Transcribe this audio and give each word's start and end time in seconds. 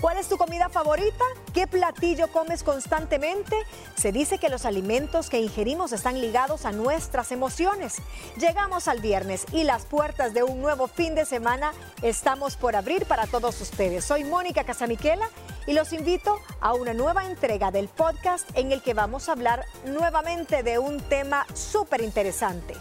¿Cuál 0.00 0.18
es 0.18 0.28
tu 0.28 0.36
comida 0.36 0.68
favorita? 0.68 1.24
¿Qué 1.54 1.66
platillo 1.66 2.28
comes 2.28 2.62
constantemente? 2.62 3.56
Se 3.96 4.12
dice 4.12 4.38
que 4.38 4.50
los 4.50 4.66
alimentos 4.66 5.30
que 5.30 5.40
ingerimos 5.40 5.92
están 5.92 6.20
ligados 6.20 6.66
a 6.66 6.72
nuestras 6.72 7.32
emociones. 7.32 7.96
Llegamos 8.38 8.88
al 8.88 9.00
viernes 9.00 9.46
y 9.52 9.64
las 9.64 9.86
puertas 9.86 10.34
de 10.34 10.42
un 10.42 10.60
nuevo 10.60 10.86
fin 10.86 11.14
de 11.14 11.24
semana 11.24 11.72
estamos 12.02 12.56
por 12.56 12.76
abrir 12.76 13.06
para 13.06 13.26
todos 13.26 13.58
ustedes. 13.62 14.04
Soy 14.04 14.24
Mónica 14.24 14.64
Casamiquela 14.64 15.30
y 15.66 15.72
los 15.72 15.94
invito 15.94 16.40
a 16.60 16.74
una 16.74 16.92
nueva 16.92 17.24
entrega 17.24 17.70
del 17.70 17.88
podcast 17.88 18.48
en 18.54 18.72
el 18.72 18.82
que 18.82 18.92
vamos 18.92 19.28
a 19.28 19.32
hablar 19.32 19.64
nuevamente 19.86 20.62
de 20.62 20.78
un 20.78 21.00
tema 21.00 21.46
súper 21.54 22.02
interesante. 22.02 22.74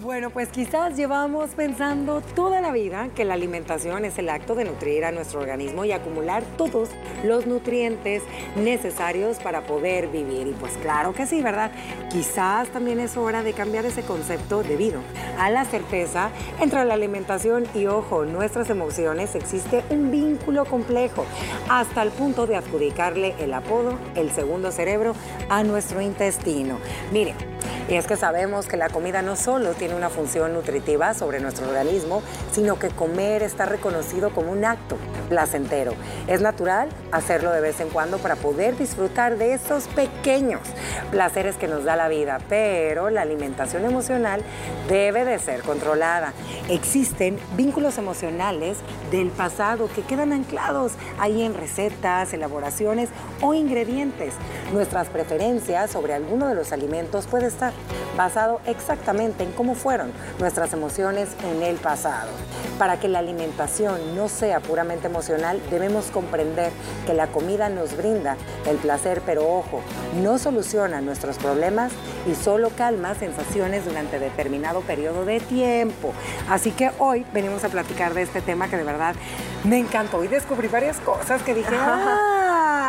Bueno, 0.00 0.30
pues 0.30 0.48
quizás 0.48 0.96
llevamos 0.96 1.50
pensando 1.50 2.22
toda 2.34 2.62
la 2.62 2.72
vida 2.72 3.10
que 3.14 3.26
la 3.26 3.34
alimentación 3.34 4.06
es 4.06 4.18
el 4.18 4.30
acto 4.30 4.54
de 4.54 4.64
nutrir 4.64 5.04
a 5.04 5.12
nuestro 5.12 5.40
organismo 5.40 5.84
y 5.84 5.92
acumular 5.92 6.42
todos 6.56 6.88
los 7.22 7.46
nutrientes 7.46 8.22
necesarios 8.56 9.38
para 9.38 9.60
poder 9.66 10.08
vivir. 10.08 10.46
Y 10.46 10.52
pues 10.52 10.78
claro 10.78 11.12
que 11.12 11.26
sí, 11.26 11.42
¿verdad? 11.42 11.72
Quizás 12.10 12.70
también 12.70 13.00
es 13.00 13.18
hora 13.18 13.42
de 13.42 13.52
cambiar 13.52 13.84
ese 13.84 14.02
concepto 14.02 14.62
debido 14.62 15.02
a 15.38 15.50
la 15.50 15.66
certeza 15.66 16.30
entre 16.58 16.86
la 16.86 16.94
alimentación 16.94 17.66
y, 17.74 17.84
ojo, 17.84 18.24
nuestras 18.24 18.70
emociones 18.70 19.34
existe 19.34 19.84
un 19.90 20.10
vínculo 20.10 20.64
complejo 20.64 21.26
hasta 21.68 22.02
el 22.02 22.10
punto 22.12 22.46
de 22.46 22.56
adjudicarle 22.56 23.34
el 23.38 23.52
apodo, 23.52 23.98
el 24.14 24.30
segundo 24.30 24.72
cerebro, 24.72 25.14
a 25.50 25.62
nuestro 25.64 26.00
intestino. 26.00 26.78
Mire, 27.12 27.34
y 27.88 27.94
es 27.94 28.06
que 28.06 28.16
sabemos 28.16 28.66
que 28.66 28.76
la 28.76 28.88
comida 28.88 29.22
no 29.22 29.36
solo 29.36 29.72
tiene 29.74 29.94
una 29.94 30.10
función 30.10 30.54
nutritiva 30.54 31.14
sobre 31.14 31.40
nuestro 31.40 31.68
organismo, 31.68 32.22
sino 32.52 32.78
que 32.78 32.88
comer 32.88 33.42
está 33.42 33.66
reconocido 33.66 34.30
como 34.30 34.52
un 34.52 34.64
acto 34.64 34.96
placentero. 35.28 35.94
Es 36.26 36.40
natural 36.40 36.88
hacerlo 37.10 37.50
de 37.50 37.60
vez 37.60 37.80
en 37.80 37.88
cuando 37.88 38.18
para 38.18 38.36
poder 38.36 38.76
disfrutar 38.76 39.36
de 39.38 39.54
esos 39.54 39.88
pequeños 39.88 40.60
placeres 41.10 41.56
que 41.56 41.68
nos 41.68 41.84
da 41.84 41.96
la 41.96 42.08
vida, 42.08 42.38
pero 42.48 43.10
la 43.10 43.22
alimentación 43.22 43.84
emocional 43.84 44.42
debe 44.88 45.24
de 45.24 45.38
ser 45.38 45.62
controlada. 45.62 46.32
Existen 46.68 47.38
vínculos 47.56 47.98
emocionales 47.98 48.78
del 49.10 49.28
pasado 49.28 49.88
que 49.94 50.02
quedan 50.02 50.32
anclados 50.32 50.92
ahí 51.18 51.42
en 51.42 51.54
recetas, 51.54 52.32
elaboraciones 52.32 53.08
o 53.40 53.54
ingredientes. 53.54 54.34
Nuestras 54.72 55.08
preferencias 55.08 55.90
sobre 55.90 56.14
alguno 56.14 56.48
de 56.48 56.54
los 56.54 56.72
alimentos 56.72 57.26
puede 57.26 57.46
estar 57.46 57.61
basado 58.16 58.60
exactamente 58.66 59.44
en 59.44 59.52
cómo 59.52 59.74
fueron 59.74 60.12
nuestras 60.38 60.72
emociones 60.72 61.28
en 61.44 61.62
el 61.62 61.76
pasado. 61.76 62.30
Para 62.78 62.98
que 62.98 63.08
la 63.08 63.20
alimentación 63.20 64.16
no 64.16 64.28
sea 64.28 64.60
puramente 64.60 65.06
emocional, 65.06 65.60
debemos 65.70 66.06
comprender 66.06 66.72
que 67.06 67.14
la 67.14 67.28
comida 67.28 67.68
nos 67.68 67.96
brinda 67.96 68.36
el 68.66 68.76
placer, 68.78 69.22
pero 69.24 69.48
ojo, 69.48 69.82
no 70.22 70.38
soluciona 70.38 71.00
nuestros 71.00 71.38
problemas 71.38 71.92
y 72.26 72.34
solo 72.34 72.70
calma 72.70 73.14
sensaciones 73.14 73.84
durante 73.84 74.18
determinado 74.18 74.80
periodo 74.80 75.24
de 75.24 75.40
tiempo. 75.40 76.12
Así 76.48 76.70
que 76.72 76.90
hoy 76.98 77.24
venimos 77.32 77.64
a 77.64 77.68
platicar 77.68 78.14
de 78.14 78.22
este 78.22 78.40
tema 78.40 78.68
que 78.68 78.76
de 78.76 78.84
verdad 78.84 79.14
me 79.64 79.78
encantó 79.78 80.24
y 80.24 80.28
descubrí 80.28 80.68
varias 80.68 80.98
cosas 80.98 81.42
que 81.42 81.54
dije, 81.54 81.76
ah, 81.78 82.38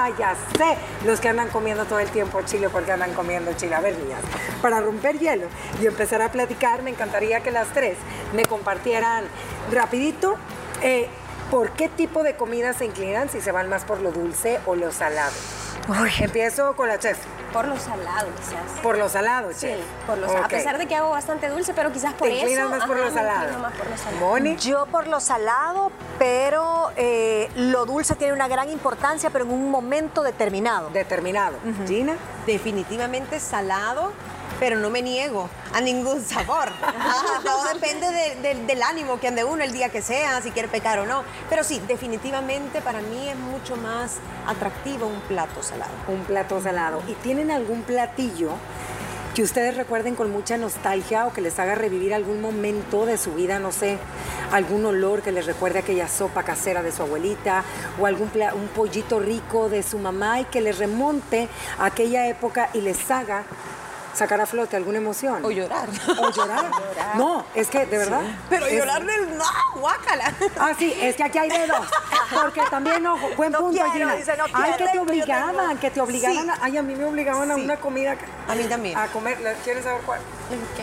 ya 0.10 0.36
sé, 0.58 0.78
los 1.06 1.20
que 1.20 1.30
andan 1.30 1.50
comiendo 1.50 1.86
todo 1.86 2.00
el 2.00 2.10
tiempo 2.10 2.42
chile 2.44 2.70
porque 2.70 2.92
andan 2.92 3.14
comiendo 3.14 3.54
chile. 3.54 3.76
A 3.76 3.82
ver, 3.82 3.98
niñas, 3.98 4.22
para 4.62 4.80
romper 4.82 5.20
hielo 5.20 5.48
y 5.82 5.86
empezar 5.86 6.22
a 6.22 6.32
platicar, 6.32 6.84
me 6.84 6.92
encantaría 6.92 7.42
que 7.42 7.52
las 7.52 7.68
tres 7.70 7.98
me 8.34 8.46
compartieran 8.46 9.26
rapidito 9.72 10.36
eh, 10.82 11.08
por 11.52 11.72
qué 11.72 11.90
tipo 11.90 12.24
de 12.24 12.36
comida 12.36 12.74
se 12.74 12.86
inclinan, 12.86 13.30
si 13.30 13.42
se 13.42 13.52
van 13.52 13.70
más 13.70 13.86
por 13.86 14.02
lo 14.02 14.12
dulce 14.12 14.60
o 14.66 14.76
lo 14.76 14.92
salado. 14.92 15.34
Empiezo 16.20 16.74
con 16.76 16.88
la 16.88 16.98
chef. 17.00 17.18
Por 17.52 17.68
lo 17.68 17.78
salado, 17.78 18.30
quizás. 18.36 18.80
Por 18.82 18.98
lo 18.98 19.10
salado, 19.10 19.50
chef. 19.52 19.78
Sí, 19.78 19.84
por 20.08 20.18
lo 20.18 20.28
salado. 20.28 20.46
A 20.46 20.48
pesar 20.48 20.78
de 20.78 20.88
que 20.88 20.96
hago 20.96 21.12
bastante 21.12 21.50
dulce, 21.50 21.74
pero 21.74 21.92
quizás 21.92 22.14
por 22.14 22.28
¿Te 22.28 22.36
inclinas 22.36 22.70
más 22.70 22.86
por 22.86 22.98
lo 22.98 23.12
salado? 23.12 23.60
más 23.60 23.74
por 23.74 23.90
lo 23.90 23.98
salado. 23.98 24.18
Moni. 24.20 24.56
Yo 24.58 24.86
por 24.88 25.08
lo 25.08 25.20
salado, 25.20 25.92
pero 26.18 26.92
eh, 26.96 27.50
lo 27.56 27.86
dulce 27.86 28.16
tiene 28.16 28.34
una 28.34 28.48
gran 28.48 28.70
importancia, 28.70 29.30
pero 29.30 29.46
en 29.46 29.52
un 29.52 29.70
momento 29.70 30.24
determinado. 30.24 30.90
Determinado. 30.90 31.58
Gina. 31.86 32.16
Definitivamente 32.48 33.40
salado, 33.40 34.12
pero 34.60 34.78
no 34.78 34.90
me 34.90 35.02
niego 35.02 35.50
a 35.74 35.82
ningún 35.82 36.24
sabor. 36.24 36.70
Todo 37.44 37.64
depende 37.74 38.08
de- 38.12 38.36
de- 38.56 38.66
del 38.66 38.84
ánimo 38.84 39.20
que 39.20 39.28
ande 39.28 39.44
uno 39.44 39.64
el 39.64 39.72
día 39.72 39.90
que 39.90 40.02
sea, 40.02 40.42
si 40.42 40.52
quiere 40.52 40.68
pecar 40.68 41.00
o 41.00 41.06
no. 41.06 41.24
Pero 41.50 41.64
sí, 41.64 41.82
definitivamente 41.88 42.82
para 42.82 43.02
mí 43.02 43.30
es 43.30 43.36
mucho 43.38 43.76
más 43.76 44.18
atractivo 44.48 45.08
un 45.08 45.22
plato 45.22 45.62
salado. 45.64 45.92
Un 46.08 46.24
plato 46.24 46.62
salado. 46.62 47.02
¿Y 47.08 47.14
tienen 47.16 47.52
algún 47.52 47.84
platillo 47.84 48.52
que 49.36 49.42
ustedes 49.42 49.76
recuerden 49.76 50.14
con 50.14 50.30
mucha 50.32 50.58
nostalgia 50.58 51.26
o 51.26 51.34
que 51.34 51.42
les 51.42 51.58
haga 51.58 51.74
revivir 51.74 52.14
algún 52.14 52.40
momento 52.40 53.08
de 53.08 53.18
su 53.18 53.34
vida, 53.34 53.58
no 53.58 53.72
sé, 53.72 53.98
algún 54.52 54.86
olor 54.86 55.24
que 55.24 55.32
les 55.32 55.48
recuerde 55.48 55.80
aquella 55.80 56.08
sopa 56.08 56.44
casera 56.44 56.84
de 56.84 56.92
su 56.92 57.02
abuelita 57.02 57.64
o 58.00 58.06
algún 58.06 58.30
un 58.54 58.68
pollito 58.68 59.20
rico 59.20 59.70
de 59.70 59.82
su 59.82 59.98
mamá 59.98 60.40
y 60.42 60.46
que 60.46 60.62
les 60.62 60.78
remonte 60.78 61.50
a 61.80 61.86
aquella 61.86 62.28
época 62.28 62.70
y 62.74 62.82
les 62.82 63.10
haga 63.10 63.44
sacar 64.14 64.40
a 64.42 64.46
flote 64.46 64.76
alguna 64.76 64.98
emoción? 65.00 65.44
O 65.44 65.52
llorar. 65.52 65.88
¿O 66.20 66.30
llorar? 66.32 66.66
No, 67.16 67.46
es 67.54 67.68
que, 67.70 67.86
de 67.86 67.98
verdad. 67.98 68.22
Pero 68.50 68.66
es- 68.66 68.74
llorar 68.78 69.06
del 69.06 69.38
no, 69.38 69.44
guácala. 69.76 70.34
Ah, 70.60 70.72
sí, 70.78 70.94
es 71.00 71.16
que 71.16 71.24
aquí 71.24 71.38
hay 71.38 71.50
de 71.50 71.68
dos. 71.68 71.86
Porque 72.34 72.62
también, 72.72 73.06
ojo, 73.06 73.28
buen 73.38 73.52
No 73.52 73.60
punto, 73.60 73.74
quiero, 73.84 73.92
Gina. 73.94 74.16
dice, 74.16 74.36
no 74.38 74.46
Ay, 74.54 74.74
que 74.78 74.88
te 74.88 75.00
obligaban, 75.00 75.78
que 75.78 75.92
te 75.92 76.02
obligaban. 76.02 76.46
Sí. 76.46 76.52
ay, 76.62 76.78
a 76.78 76.82
mí 76.82 76.96
me 76.96 77.06
obligaban 77.06 77.52
a 77.52 77.56
una 77.56 77.78
comida. 77.78 78.16
A 78.48 78.56
mí 78.56 78.64
también. 78.64 78.98
A 78.98 79.08
comer. 79.08 79.40
¿la- 79.42 79.54
¿Quieres 79.54 79.84
saber 79.84 80.02
cuál? 80.06 80.22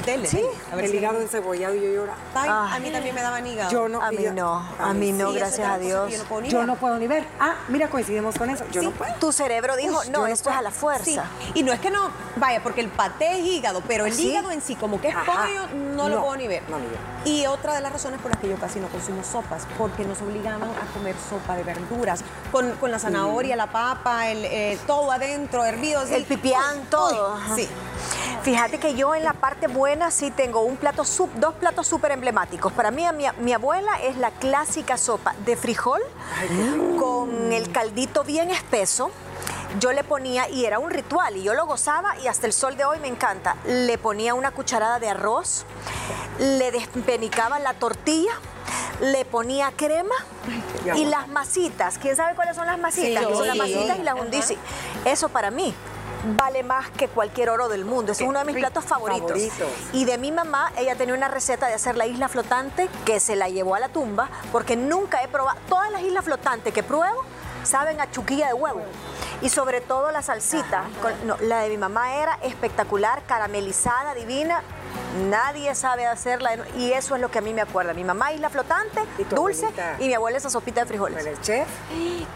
Dele, 0.07 0.27
Sí. 0.29 0.37
dele. 0.39 0.49
A 0.73 0.77
ver 0.77 0.85
El 0.85 0.91
si- 0.93 0.97
hígado 0.99 1.21
encebollado 1.21 1.75
y 1.75 1.81
yo 1.83 1.89
lloraba. 1.93 2.75
A 2.75 2.79
mí 2.79 2.91
también 2.91 3.15
me 3.15 3.23
daban 3.23 3.47
hígado. 3.47 3.71
Yo 3.71 3.89
no. 3.89 4.01
A 4.03 4.11
mí 4.13 4.25
no, 4.33 4.69
a 4.79 4.93
mí 4.95 5.13
no, 5.13 5.33
gracias 5.33 5.69
a 5.69 5.79
Dios. 5.79 6.13
Yo 6.13 6.19
no 6.19 6.25
puedo 6.25 6.43
ni 6.43 6.49
Yo 6.49 6.59
ver. 6.59 6.67
no 6.67 6.77
puedo 6.77 6.97
ni 6.99 7.07
ver. 7.09 7.25
Ah, 7.41 7.55
mira, 7.69 7.89
coincidimos 7.89 8.37
con 8.37 8.51
eso. 8.51 8.65
Yo 8.71 8.83
no 8.83 8.91
puedo. 8.93 9.13
Tu 9.19 9.33
cerebro 9.33 9.75
dijo, 9.77 10.03
no, 10.11 10.27
esto 10.27 10.51
es 10.51 10.57
a 10.57 10.63
la 10.63 10.71
fuerza. 10.71 11.25
Y 11.55 11.63
no 11.65 11.73
es 11.73 11.81
que 11.81 11.91
no, 11.91 12.11
vaya, 12.37 12.63
porque 12.63 12.81
el 12.81 12.89
paté 13.21 13.39
es 13.39 13.45
hígado, 13.47 13.83
pero 13.87 14.07
el 14.07 14.15
¿Sí? 14.15 14.29
hígado 14.31 14.51
en 14.51 14.61
sí, 14.63 14.75
como 14.77 15.01
que 15.01 15.09
es 15.09 15.15
pollo, 15.15 15.67
no, 15.95 16.09
lo 16.09 16.21
puedo 16.23 16.37
ni 16.37 16.49
ver. 16.49 16.63
no, 16.69 16.79
ni 16.79 16.87
yo. 16.87 16.93
Y 17.25 17.47
otra 17.47 17.75
de 17.75 17.81
las 17.83 17.93
razones 17.93 18.21
por 18.21 18.31
las 18.31 18.41
que 18.41 18.49
yo 18.49 18.57
casi 18.57 18.81
no 18.81 18.89
consumo 18.89 19.23
sopas, 19.23 19.67
porque 19.77 20.05
nos 20.05 20.21
obligaban 20.23 20.63
a 20.63 20.93
comer 20.95 21.15
sopa 21.29 21.57
de 21.57 21.63
verduras, 21.65 22.25
con, 22.51 22.73
con 22.77 22.91
la 22.91 22.99
zanahoria, 22.99 23.57
la 23.57 23.71
papa, 23.71 24.29
el, 24.29 24.45
eh, 24.47 24.79
todo 24.87 25.11
adentro, 25.13 25.65
hervido. 25.65 26.01
así. 26.01 26.15
El 26.15 26.25
pipián, 26.25 26.85
todo. 26.89 27.37
uy. 27.51 27.63
Sí. 27.63 27.69
Fíjate 28.43 28.79
que 28.79 28.95
yo 28.95 29.15
en 29.15 29.23
la 29.23 29.35
parte 29.35 29.67
buena 29.67 30.11
sí 30.11 30.31
tengo 30.31 30.63
un 30.63 30.77
plato, 30.77 31.03
sup- 31.05 31.33
dos 31.35 31.55
platos 31.55 31.87
súper 31.87 32.13
emblemáticos. 32.13 32.73
Para 32.73 32.91
mí, 32.91 33.05
a 33.05 33.13
mi, 33.13 33.25
mi 33.41 33.53
abuela 33.53 33.91
es 34.03 34.17
la 34.17 34.31
clásica 34.31 34.97
sopa 34.97 35.35
de 35.45 35.57
frijol 35.57 36.01
con 36.99 37.53
el 37.53 37.71
caldito 37.71 38.25
bien 38.25 38.51
espeso. 38.51 39.11
Yo 39.79 39.93
le 39.93 40.03
ponía, 40.03 40.49
y 40.49 40.65
era 40.65 40.79
un 40.79 40.91
ritual, 40.91 41.37
y 41.37 41.43
yo 41.43 41.55
lo 41.55 41.67
gozaba, 41.67 42.19
y 42.19 42.27
hasta 42.27 42.47
el 42.47 42.53
sol 42.53 42.77
de 42.77 42.85
hoy 42.85 42.99
me 42.99 43.09
encanta. 43.09 43.57
Le 43.67 43.99
ponía 43.99 44.35
una 44.35 44.51
cucharada 44.51 44.99
de 44.99 45.09
arroz, 45.09 45.65
le 46.39 46.73
despenicaba 46.73 47.59
la 47.61 47.75
tortilla, 47.75 48.33
le 49.01 49.25
ponía 49.25 49.73
crema 49.77 50.15
y 50.97 51.05
las 51.05 51.29
masitas. 51.29 51.99
¿Quién 51.99 52.17
sabe 52.17 52.35
cuáles 52.35 52.57
son 52.57 52.67
las 52.67 52.79
masitas? 52.79 53.25
Sí, 53.25 53.35
son 53.35 53.47
las 53.47 53.55
sí. 53.55 53.59
masitas 53.59 53.99
y 53.99 54.03
las 54.03 54.15
Ajá. 54.15 54.25
undisi. 54.25 54.59
Eso 55.05 55.29
para 55.29 55.51
mí 55.51 55.75
vale 56.37 56.63
más 56.63 56.91
que 56.91 57.09
cualquier 57.09 57.49
oro 57.49 57.69
del 57.69 57.85
mundo. 57.85 58.13
Es 58.13 58.21
uno 58.21 58.39
de 58.41 58.45
mis 58.45 58.57
platos 58.57 58.85
favoritos. 58.85 59.31
Favoritos. 59.31 59.69
Y 59.93 60.05
de 60.05 60.19
mi 60.19 60.33
mamá, 60.33 60.73
ella 60.77 60.97
tenía 60.97 61.15
una 61.15 61.29
receta 61.29 61.69
de 61.69 61.75
hacer 61.75 61.97
la 61.97 62.07
isla 62.07 62.29
flotante 62.29 62.89
que 63.07 63.21
se 63.21 63.37
la 63.37 63.49
llevó 63.49 63.75
a 63.75 63.81
la 63.81 63.89
tumba 63.89 64.29
porque 64.53 64.77
nunca 64.77 65.23
he 65.23 65.29
probado. 65.29 65.59
Todas 65.69 65.91
las 65.91 66.03
islas 66.03 66.25
flotantes 66.25 66.75
que 66.75 66.83
pruebo 66.83 67.25
saben 67.63 68.01
a 68.01 68.11
chuquilla 68.11 68.49
de 68.49 68.55
huevo. 68.55 68.83
Y 69.43 69.49
sobre 69.49 69.81
todo 69.81 70.11
la 70.11 70.23
salsita. 70.23 70.85
con- 71.01 71.27
no, 71.27 71.37
la 71.41 71.61
de 71.61 71.71
mi 71.71 71.79
mamá 71.79 72.15
era 72.17 72.39
espectacular, 72.43 73.23
caramelizada, 73.27 74.15
divina. 74.15 74.63
Nadie 75.29 75.75
sabe 75.75 76.07
hacerla 76.07 76.51
y 76.77 76.93
eso 76.93 77.15
es 77.15 77.21
lo 77.21 77.31
que 77.31 77.39
a 77.39 77.43
mí 77.43 77.53
me 77.53 77.61
acuerda. 77.63 77.95
Mi 77.95 78.05
mamá 78.05 78.33
isla 78.33 78.49
flotante, 78.51 79.01
¿Y 79.19 79.25
tu 79.25 79.37
dulce 79.37 79.67
abuelita? 79.67 79.97
y 79.99 80.07
mi 80.09 80.15
abuela 80.15 80.39
esa 80.39 80.51
sopita 80.51 80.83
de 80.83 80.87
frijoles. 80.87 81.27
El 81.27 81.41
chef. 81.41 81.67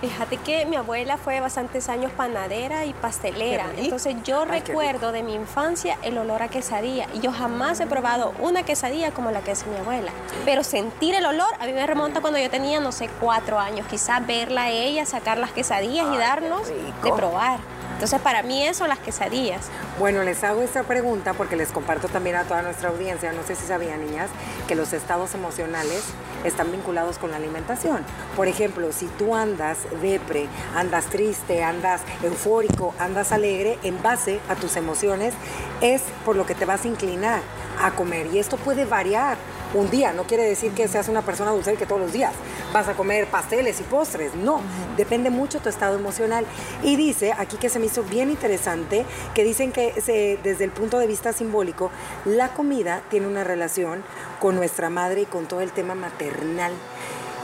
Fíjate 0.01 0.37
que 0.39 0.67
mi 0.67 0.77
abuela 0.77 1.17
fue 1.17 1.41
bastantes 1.41 1.89
años 1.89 2.13
panadera 2.13 2.85
y 2.85 2.93
pastelera. 2.95 3.67
Entonces 3.77 4.17
yo 4.25 4.43
Ay, 4.43 4.61
recuerdo 4.61 5.13
de 5.13 5.23
mi 5.23 5.35
infancia 5.35 5.99
el 6.03 6.19
olor 6.19 6.43
a 6.43 6.49
quesadilla. 6.49 7.07
Y 7.15 7.21
yo 7.21 7.33
jamás 7.33 7.81
he 7.81 7.87
probado 7.87 8.33
una 8.41 8.63
quesadilla 8.65 9.13
como 9.13 9.31
la 9.31 9.41
que 9.41 9.53
hace 9.53 9.67
mi 9.67 9.77
abuela. 9.77 10.13
Pero 10.45 10.65
sentir 10.65 11.15
el 11.15 11.25
olor 11.27 11.49
a 11.61 11.67
mí 11.67 11.73
me 11.73 11.87
remonta 11.87 12.21
cuando 12.21 12.39
yo 12.39 12.51
tenía, 12.51 12.81
no 12.81 12.93
sé, 12.93 13.09
cuatro 13.21 13.59
años. 13.59 13.87
Quizás 13.89 14.27
verla 14.27 14.65
a 14.65 14.71
ella 14.71 15.07
sacar 15.07 15.39
las 15.39 15.53
quesadillas 15.53 16.07
y 16.13 16.17
darnos 16.19 16.69
de 16.69 17.13
probar. 17.13 17.59
Entonces, 17.95 18.21
para 18.21 18.43
mí 18.43 18.67
eso, 18.67 18.87
las 18.87 18.99
quesadillas. 18.99 19.67
Bueno, 19.99 20.23
les 20.25 20.45
hago 20.45 20.63
esta 20.63 20.83
pregunta 20.83 21.33
porque 21.33 21.57
les 21.57 21.73
comparto 21.73 22.09
también 22.09 22.37
a 22.37 22.45
toda 22.45 22.63
nuestra 22.63 22.91
audiencia, 22.91 23.33
no 23.33 23.43
sé 23.45 23.55
si 23.55 23.67
sabían 23.67 24.05
niñas, 24.05 24.29
que 24.69 24.75
los 24.75 24.93
estados 24.93 25.35
emocionales 25.35 26.05
están 26.45 26.71
vinculados 26.71 27.19
con 27.19 27.31
la 27.31 27.37
alimentación. 27.37 28.05
Por 28.37 28.49
ejemplo, 28.49 28.93
si 28.93 29.07
tú 29.07 29.35
andas 29.35 29.79
depre, 30.03 30.49
andas 30.75 31.07
triste, 31.07 31.63
andas 31.63 32.03
eufórico, 32.23 32.95
andas 32.99 33.33
alegre, 33.33 33.79
en 33.83 34.03
base 34.03 34.41
a 34.49 34.55
tus 34.55 34.77
emociones 34.77 35.35
es 35.81 36.03
por 36.25 36.37
lo 36.37 36.47
que 36.47 36.55
te 36.55 36.65
vas 36.65 36.85
a 36.85 36.89
inclinar 36.89 37.41
a 37.81 37.93
comer. 37.93 38.27
Y 38.27 38.39
esto 38.39 38.57
puede 38.57 38.85
variar 38.85 39.37
un 39.75 39.91
día, 39.91 40.13
no 40.13 40.25
quiere 40.25 40.45
decir 40.45 40.73
que 40.73 40.89
seas 40.89 41.09
una 41.09 41.23
persona 41.23 41.51
dulce 41.51 41.75
que 41.75 41.87
todos 41.87 42.01
los 42.01 42.13
días 42.13 42.33
vas 42.73 42.89
a 42.89 42.95
comer 42.95 43.27
pasteles 43.27 43.81
y 43.81 43.83
postres, 43.85 44.35
no, 44.35 44.61
depende 44.97 45.31
mucho 45.31 45.61
tu 45.61 45.69
estado 45.69 45.97
emocional. 45.97 46.47
Y 46.83 46.97
dice, 46.97 47.33
aquí 47.37 47.57
que 47.57 47.69
se 47.69 47.79
me 47.79 47.87
hizo 47.87 48.03
bien 48.05 48.31
interesante, 48.31 49.05
que 49.35 49.45
dicen 49.45 49.73
que 49.73 50.01
se, 50.01 50.39
desde 50.43 50.65
el 50.65 50.71
punto 50.71 50.99
de 50.99 51.07
vista 51.07 51.33
simbólico, 51.33 51.91
la 52.25 52.49
comida 52.51 53.03
tiene 53.11 53.27
una 53.27 53.45
relación 53.45 54.03
con 54.41 54.57
nuestra 54.57 54.91
madre 54.91 55.23
y 55.23 55.27
con 55.27 55.47
todo 55.47 55.61
el 55.61 55.73
tema 55.73 55.95
maternal. 55.95 56.73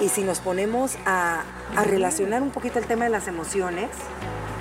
Y 0.01 0.09
si 0.09 0.23
nos 0.23 0.41
ponemos 0.41 0.97
a, 1.05 1.45
a 1.77 1.85
relacionar 1.85 2.43
un 2.43 2.51
poquito 2.51 2.79
el 2.79 2.87
tema 2.87 3.05
de 3.05 3.11
las 3.11 3.29
emociones, 3.29 3.89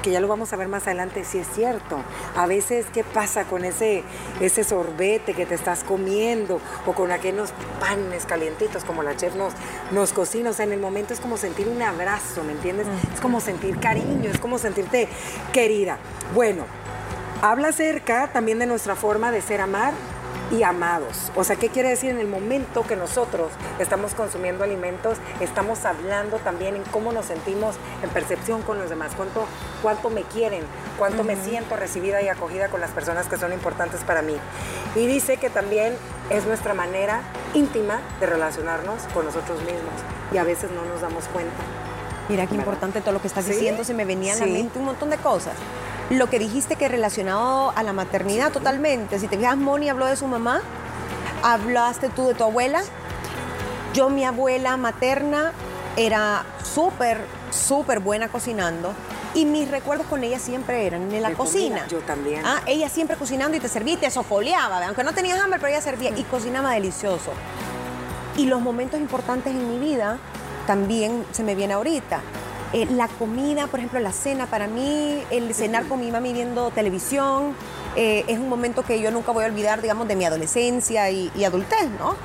que 0.02 0.12
ya 0.12 0.20
lo 0.20 0.28
vamos 0.28 0.54
a 0.54 0.56
ver 0.56 0.68
más 0.68 0.88
adelante, 0.88 1.24
si 1.24 1.40
es 1.40 1.48
cierto. 1.48 2.02
A 2.36 2.46
veces, 2.48 2.88
¿qué 2.94 3.04
pasa 3.04 3.46
con 3.46 3.66
ese, 3.66 4.04
ese 4.40 4.64
sorbete 4.64 5.34
que 5.34 5.46
te 5.46 5.56
estás 5.56 5.84
comiendo 5.84 6.62
o 6.86 6.94
con 6.94 7.12
aquellos 7.12 7.52
panes 7.80 8.26
calientitos 8.26 8.84
como 8.84 9.04
la 9.04 9.16
chef 9.16 9.36
nos, 9.36 9.54
nos 9.92 10.14
cocina? 10.14 10.52
O 10.52 10.54
sea, 10.54 10.66
en 10.66 10.74
el 10.74 10.80
momento 10.80 11.14
es 11.14 11.20
como 11.20 11.38
sentir 11.38 11.68
un 11.68 11.82
abrazo, 11.82 12.44
¿me 12.44 12.54
entiendes? 12.54 12.88
Es 13.14 13.22
como 13.22 13.40
sentir 13.42 13.80
cariño, 13.80 14.30
es 14.32 14.40
como 14.40 14.58
sentirte 14.58 15.08
querida. 15.54 15.98
Bueno, 16.34 16.66
habla 17.42 17.70
acerca 17.70 18.30
también 18.32 18.60
de 18.60 18.66
nuestra 18.66 18.96
forma 18.96 19.32
de 19.32 19.42
ser 19.42 19.62
amar 19.62 19.94
y 20.52 20.64
amados. 20.64 21.32
O 21.36 21.44
sea, 21.44 21.56
¿qué 21.56 21.70
quiere 21.70 21.90
decir? 21.90 22.10
En 22.10 22.20
el 22.20 22.28
momento 22.28 22.84
que 22.86 22.96
nosotros 22.96 23.52
estamos 23.78 24.14
consumiendo 24.16 24.64
alimentos, 24.64 25.18
estamos 25.40 25.86
hablando 25.86 26.38
también 26.38 26.76
en 26.76 26.84
cómo 26.84 27.12
nos 27.12 27.26
sentimos 27.28 27.76
en 28.02 28.10
percepción 28.10 28.62
con 28.64 28.80
los 28.80 28.90
demás, 28.90 29.12
cuánto, 29.16 29.46
cuánto 29.82 30.10
me 30.10 30.24
quieren, 30.24 30.64
cuánto 30.98 31.24
me 31.24 31.36
siento 31.36 31.76
recibida 31.76 32.22
y 32.22 32.28
acogida 32.30 32.70
con 32.70 32.82
las 32.82 32.92
personas 32.92 33.28
que 33.28 33.38
son 33.38 33.54
importantes 33.54 34.02
para 34.02 34.22
mí. 34.22 34.36
Y 34.96 35.06
dice 35.06 35.38
que 35.38 35.50
también 35.50 35.96
es 36.30 36.46
nuestra 36.46 36.74
manera 36.74 37.22
íntima 37.54 38.00
de 38.20 38.26
relacionarnos 38.26 39.04
con 39.14 39.26
nosotros 39.26 39.60
mismos 39.60 39.94
y 40.32 40.38
a 40.38 40.44
veces 40.44 40.72
no 40.72 40.84
nos 40.86 41.02
damos 41.02 41.26
cuenta. 41.26 41.54
Mira 42.28 42.44
qué 42.44 42.52
¿Verdad? 42.52 42.66
importante 42.66 43.02
todo 43.02 43.12
lo 43.14 43.22
que 43.22 43.28
estás 43.28 43.46
Sí. 43.46 43.52
diciendo, 43.54 43.84
se 43.84 43.94
me 43.96 44.06
venía 44.06 44.34
a 44.34 44.38
la 44.38 44.46
mente 44.46 44.78
un 44.78 44.86
montón 44.86 45.10
de 45.10 45.18
cosas. 45.18 45.54
Lo 46.10 46.28
que 46.30 46.40
dijiste 46.40 46.76
que 46.76 46.88
relacionado 46.88 47.72
a 47.76 47.84
la 47.84 47.94
maternidad 47.94 48.52
totalmente, 48.52 49.20
si 49.20 49.28
te 49.28 49.38
fijas, 49.38 49.58
Moni 49.58 49.90
habló 49.90 50.08
de 50.08 50.16
su 50.16 50.26
mamá, 50.26 50.62
hablaste 51.44 52.10
tú 52.10 52.28
de 52.28 52.34
tu 52.34 52.44
abuela, 52.44 52.82
yo 53.94 54.10
mi 54.10 54.26
abuela 54.26 54.76
materna 54.78 55.52
era 55.98 56.46
súper, 56.64 57.22
súper 57.52 58.00
buena 58.00 58.28
cocinando 58.30 58.94
y 59.36 59.46
mis 59.46 59.70
recuerdos 59.70 60.08
con 60.08 60.24
ella 60.24 60.40
siempre 60.40 60.88
eran 60.88 61.14
en 61.14 61.22
la 61.22 61.30
De 61.30 61.36
comida, 61.36 61.52
cocina. 61.54 61.88
yo 61.88 62.00
también. 62.00 62.42
Ah, 62.44 62.62
ella 62.66 62.90
siempre 62.90 63.16
cocinando 63.16 63.56
y 63.56 63.60
te 63.60 63.68
servía 63.70 63.94
y 63.94 63.98
te 63.98 64.10
sofoleaba, 64.10 64.84
aunque 64.88 65.04
no 65.04 65.14
tenías 65.14 65.40
hambre, 65.40 65.60
pero 65.60 65.72
ella 65.72 65.82
servía 65.82 66.10
y 66.18 66.24
cocinaba 66.24 66.72
delicioso. 66.72 67.32
Y 68.36 68.48
los 68.48 68.62
momentos 68.62 69.00
importantes 69.00 69.54
en 69.54 69.70
mi 69.70 69.78
vida 69.78 70.18
también 70.66 71.24
se 71.32 71.44
me 71.44 71.54
viene 71.54 71.74
ahorita. 71.76 72.22
Eh, 72.74 72.86
la 72.92 73.08
comida, 73.08 73.68
por 73.68 73.80
ejemplo, 73.80 74.00
la 74.00 74.12
cena, 74.12 74.46
para 74.46 74.68
mí, 74.68 75.22
el 75.32 75.54
cenar 75.56 75.86
con 75.88 76.00
mi 76.00 76.12
mami 76.12 76.34
viendo 76.34 76.70
televisión, 76.72 77.56
eh, 77.96 78.24
es 78.28 78.38
un 78.38 78.48
momento 78.48 78.84
que 78.84 79.02
yo 79.02 79.10
nunca 79.10 79.32
voy 79.32 79.44
a 79.44 79.48
olvidar, 79.48 79.82
digamos, 79.82 80.08
de 80.08 80.16
mi 80.16 80.26
adolescencia 80.26 81.10
y, 81.10 81.32
y 81.36 81.46
adultez, 81.46 81.88
¿no? 81.98 82.16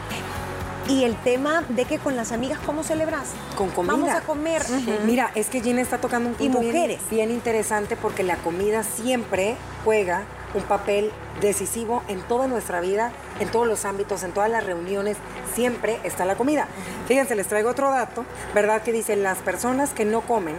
Y 0.86 1.04
el 1.04 1.16
tema 1.16 1.64
de 1.70 1.86
que 1.86 1.98
con 1.98 2.14
las 2.14 2.30
amigas, 2.30 2.58
¿cómo 2.66 2.82
celebras? 2.82 3.30
Con 3.56 3.70
comida. 3.70 3.92
Vamos 3.94 4.10
a 4.10 4.20
comer. 4.20 4.62
Mira, 5.06 5.30
es 5.34 5.46
que 5.48 5.62
Gina 5.62 5.80
está 5.80 5.96
tocando 5.96 6.28
un 6.28 6.34
Y 6.34 6.38
punto 6.38 6.60
bien- 6.60 6.74
mujeres. 6.74 7.00
Bien, 7.10 7.30
interesante 7.30 7.96
porque 7.96 8.22
la 8.22 8.36
comida 8.36 8.82
siempre 8.82 9.56
juega 9.82 10.24
un 10.54 10.62
papel 10.62 11.12
decisivo 11.40 12.02
en 12.08 12.22
toda 12.22 12.46
nuestra 12.46 12.80
vida, 12.80 13.12
en 13.40 13.48
todos 13.48 13.66
los 13.66 13.84
ámbitos, 13.84 14.22
en 14.22 14.32
todas 14.32 14.50
las 14.50 14.64
reuniones, 14.64 15.16
siempre 15.54 15.98
está 16.04 16.24
la 16.24 16.36
comida. 16.36 16.68
Fíjense, 17.06 17.34
les 17.34 17.46
traigo 17.46 17.70
otro 17.70 17.90
dato, 17.90 18.24
¿verdad? 18.54 18.82
Que 18.82 18.92
dice, 18.92 19.16
las 19.16 19.38
personas 19.38 19.90
que 19.90 20.04
no 20.04 20.22
comen 20.22 20.56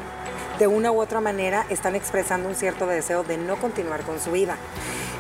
de 0.60 0.68
una 0.68 0.92
u 0.92 1.02
otra 1.02 1.22
manera 1.22 1.66
están 1.70 1.96
expresando 1.96 2.48
un 2.48 2.56
cierto 2.56 2.88
deseo 2.88 3.24
de 3.24 3.38
no 3.38 3.58
continuar 3.58 4.02
con 4.02 4.20
su 4.20 4.32
vida. 4.32 4.56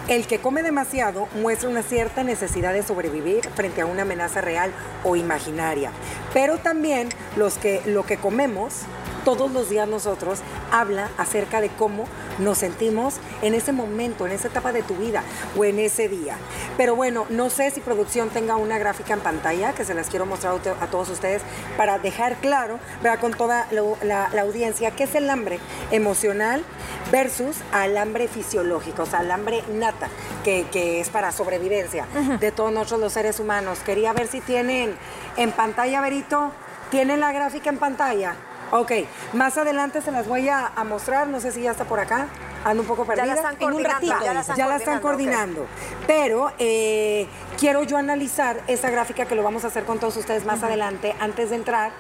El 0.08 0.28
que 0.28 0.40
come 0.40 0.62
demasiado 0.62 1.28
muestra 1.42 1.68
una 1.68 1.82
cierta 1.82 2.24
necesidad 2.24 2.74
de 2.74 2.84
sobrevivir 2.84 3.50
frente 3.56 3.82
a 3.82 3.88
una 3.88 4.04
amenaza 4.04 4.40
real 4.40 4.72
o 5.04 5.16
imaginaria. 5.16 5.92
Pero 6.32 6.60
también 6.60 7.10
los 7.36 7.58
que, 7.58 7.82
lo 7.86 8.06
que 8.06 8.18
comemos 8.18 8.82
todos 9.26 9.52
los 9.52 9.68
días 9.68 9.88
nosotros 9.88 10.40
habla 10.72 11.10
acerca 11.18 11.60
de 11.60 11.70
cómo 11.70 12.06
nos 12.40 12.58
sentimos 12.58 13.16
en 13.42 13.54
ese 13.54 13.72
momento, 13.72 14.26
en 14.26 14.32
esa 14.34 14.48
etapa 14.48 14.72
de 14.72 14.84
tu 14.84 14.96
vida 14.96 15.24
o 15.58 15.64
en 15.66 15.80
ese 15.80 16.08
día. 16.10 16.36
Pero 16.78 16.96
bueno, 16.96 17.26
no 17.30 17.50
sé 17.50 17.72
si 17.72 17.80
producción 17.82 18.30
tenga 18.30 18.56
una 18.58 18.78
gráfica 18.78 19.14
en 19.14 19.20
pantalla 19.22 19.74
que 19.74 19.86
se 19.86 19.94
las 19.94 20.10
quiero 20.10 20.26
mostrar 20.26 20.54
a 20.56 20.58
to- 20.60 20.76
a 20.82 20.88
todos 20.88 21.10
ustedes 21.10 21.42
para 21.78 21.98
dejar 22.00 22.36
claro, 22.38 22.80
¿verdad? 23.02 23.20
con 23.20 23.34
toda 23.34 23.68
lo- 23.72 23.98
la, 24.04 24.30
la 24.34 24.42
audiencia, 24.42 24.92
qué 24.92 25.04
es 25.06 25.16
el 25.16 25.30
hambre 25.30 25.60
emocional 25.92 26.64
versus 27.12 27.56
al 27.72 27.98
hambre 27.98 28.28
fisiológico, 28.28 29.04
o 29.04 29.06
sea, 29.06 29.20
al 29.20 29.32
hambre 29.32 29.64
nata, 29.72 30.08
que, 30.44 30.66
que 30.72 31.00
es 31.00 31.10
para 31.10 31.32
sobrevivencia 31.32 32.06
de 32.40 32.52
todos 32.52 32.72
nosotros 32.72 33.00
los 33.00 33.14
seres 33.14 33.40
humanos. 33.40 33.80
Quería 33.86 34.12
ver 34.14 34.28
si 34.28 34.42
tienen 34.42 34.96
en 35.38 35.52
pantalla, 35.52 36.02
Berito, 36.02 36.52
¿tienen 36.92 37.20
la 37.20 37.32
gráfica 37.32 37.70
en 37.70 37.78
pantalla? 37.78 38.36
Ok, 38.78 38.92
más 39.32 39.58
adelante 39.58 40.02
se 40.02 40.12
las 40.12 40.28
voy 40.28 40.50
a, 40.50 40.68
a 40.68 40.84
mostrar, 40.84 41.28
no 41.30 41.40
sé 41.40 41.54
si 41.54 41.62
ya 41.62 41.72
está 41.72 41.86
por 41.86 41.98
acá, 42.02 42.28
ando 42.66 42.82
un 42.82 42.88
poco 42.90 43.06
perdida. 43.06 43.26
Ya 43.26 43.34
la 43.36 43.36
están 43.36 43.56
En 43.62 43.68
un 43.68 43.72
coordinando. 43.84 43.94
ratito, 43.94 44.26
ya 44.26 44.34
la 44.34 44.40
están 44.42 44.58
Ya 44.58 44.68
la 44.68 44.76
están 44.76 45.00
coordinando, 45.00 45.62
ok. 45.62 45.68
coordinando. 45.70 46.06
Pero 46.08 46.52
eh, 46.60 47.26
quiero 47.58 47.84
yo 47.84 47.96
analizar 47.96 48.60
esa 48.68 48.90
gráfica 48.90 49.26
que 49.28 49.36
lo 49.36 49.44
vamos 49.44 49.64
a 49.64 49.68
hacer 49.68 49.86
con 49.86 49.98
todos 50.00 50.18
ustedes 50.18 50.44
más 50.46 50.62
adelante, 50.62 51.16
antes 51.22 51.52
de 51.52 51.56
entrar. 51.56 51.92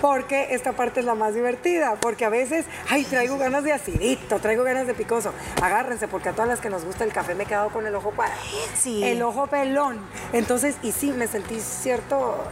Porque 0.00 0.54
esta 0.54 0.72
parte 0.74 1.00
es 1.00 1.06
la 1.06 1.14
más 1.16 1.34
divertida, 1.34 1.96
porque 2.00 2.24
a 2.24 2.28
veces, 2.28 2.64
ay, 2.88 3.04
traigo 3.04 3.36
ganas 3.36 3.62
de 3.64 3.72
acidito, 3.72 4.38
traigo 4.40 4.62
ganas 4.64 4.86
de 4.88 4.94
picoso. 4.94 5.32
Agárrense, 5.62 6.06
porque 6.08 6.28
a 6.28 6.32
todas 6.32 6.48
las 6.48 6.60
que 6.60 6.70
nos 6.70 6.84
gusta 6.84 7.02
el 7.04 7.12
café 7.12 7.34
me 7.36 7.42
he 7.44 7.46
quedado 7.46 7.70
con 7.70 7.84
el 7.86 7.94
ojo 7.96 8.10
para 8.12 8.32
Sí. 8.76 9.02
el 9.04 9.20
ojo 9.22 9.46
pelón. 9.48 9.98
Entonces, 10.32 10.76
y 10.82 10.92
sí, 10.92 11.10
me 11.12 11.26
sentí 11.26 11.60
cierto 11.60 12.44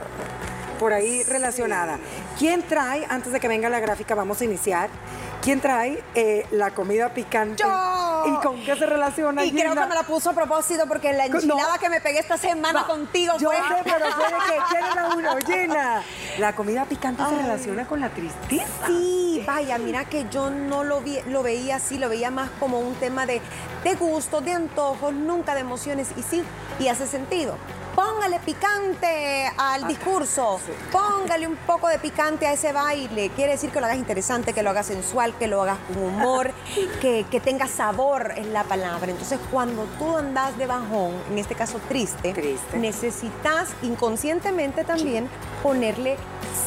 por 0.78 0.92
ahí 0.92 1.22
relacionada. 1.24 1.98
¿Quién 2.38 2.62
trae, 2.62 3.06
antes 3.08 3.32
de 3.32 3.40
que 3.40 3.48
venga 3.48 3.68
la 3.68 3.80
gráfica, 3.80 4.14
vamos 4.14 4.40
a 4.40 4.44
iniciar, 4.44 4.88
quién 5.42 5.60
trae 5.60 6.02
eh, 6.14 6.46
la 6.50 6.70
comida 6.72 7.08
picante? 7.14 7.62
Yo. 7.62 8.24
¿Y 8.26 8.42
con 8.42 8.60
qué 8.64 8.74
se 8.76 8.86
relaciona? 8.86 9.44
Y 9.44 9.52
creo 9.52 9.74
que 9.74 9.86
me 9.86 9.94
la 9.94 10.02
puso 10.02 10.30
a 10.30 10.32
propósito 10.32 10.84
porque 10.88 11.12
la 11.12 11.28
No. 11.28 11.36
enchilada 11.36 11.78
que 11.78 11.88
me 11.88 12.00
pegué 12.00 12.18
esta 12.18 12.36
semana 12.36 12.80
Va, 12.82 12.86
contigo 12.88 13.34
Yo 13.38 13.50
sé, 13.50 13.56
pero 13.84 14.06
que 14.06 14.56
quién 14.70 14.84
era 14.92 15.08
uno, 15.14 15.30
Gina. 15.46 16.02
La 16.38 16.54
comida 16.54 16.84
picante 16.86 17.22
se 17.28 17.36
relaciona 17.36 17.86
con 17.86 18.00
la 18.00 18.08
tristeza. 18.10 18.86
Sí, 18.86 19.44
vaya, 19.46 19.78
mira 19.78 20.04
que 20.06 20.26
yo 20.28 20.50
no 20.50 20.82
lo, 20.82 21.00
vi, 21.00 21.20
lo 21.28 21.42
veía 21.44 21.76
así, 21.76 21.98
lo 21.98 22.08
veía 22.08 22.30
más 22.32 22.50
como 22.58 22.80
un 22.80 22.94
tema 22.96 23.26
de, 23.26 23.40
de 23.84 23.94
gusto, 23.94 24.40
de 24.40 24.52
antojos, 24.52 25.12
nunca 25.14 25.54
de 25.54 25.60
emociones. 25.60 26.08
Y 26.16 26.22
sí, 26.22 26.42
y 26.80 26.88
hace 26.88 27.06
sentido. 27.06 27.56
Póngale 27.96 28.40
picante 28.40 29.50
al 29.56 29.88
discurso, 29.88 30.60
póngale 30.92 31.46
un 31.46 31.56
poco 31.56 31.88
de 31.88 31.98
picante 31.98 32.46
a 32.46 32.52
ese 32.52 32.70
baile. 32.70 33.30
Quiere 33.30 33.52
decir 33.52 33.70
que 33.70 33.80
lo 33.80 33.86
hagas 33.86 33.96
interesante, 33.96 34.52
que 34.52 34.62
lo 34.62 34.68
hagas 34.68 34.84
sensual, 34.84 35.34
que 35.38 35.46
lo 35.46 35.62
hagas 35.62 35.78
con 35.88 36.02
humor, 36.02 36.52
que, 37.00 37.24
que 37.30 37.40
tenga 37.40 37.66
sabor 37.66 38.34
en 38.36 38.52
la 38.52 38.64
palabra. 38.64 39.10
Entonces, 39.10 39.40
cuando 39.50 39.84
tú 39.98 40.14
andas 40.14 40.58
de 40.58 40.66
bajón, 40.66 41.14
en 41.30 41.38
este 41.38 41.54
caso 41.54 41.80
triste, 41.88 42.34
Triste. 42.34 42.76
necesitas 42.76 43.70
inconscientemente 43.80 44.84
también 44.84 45.30
ponerle 45.62 46.18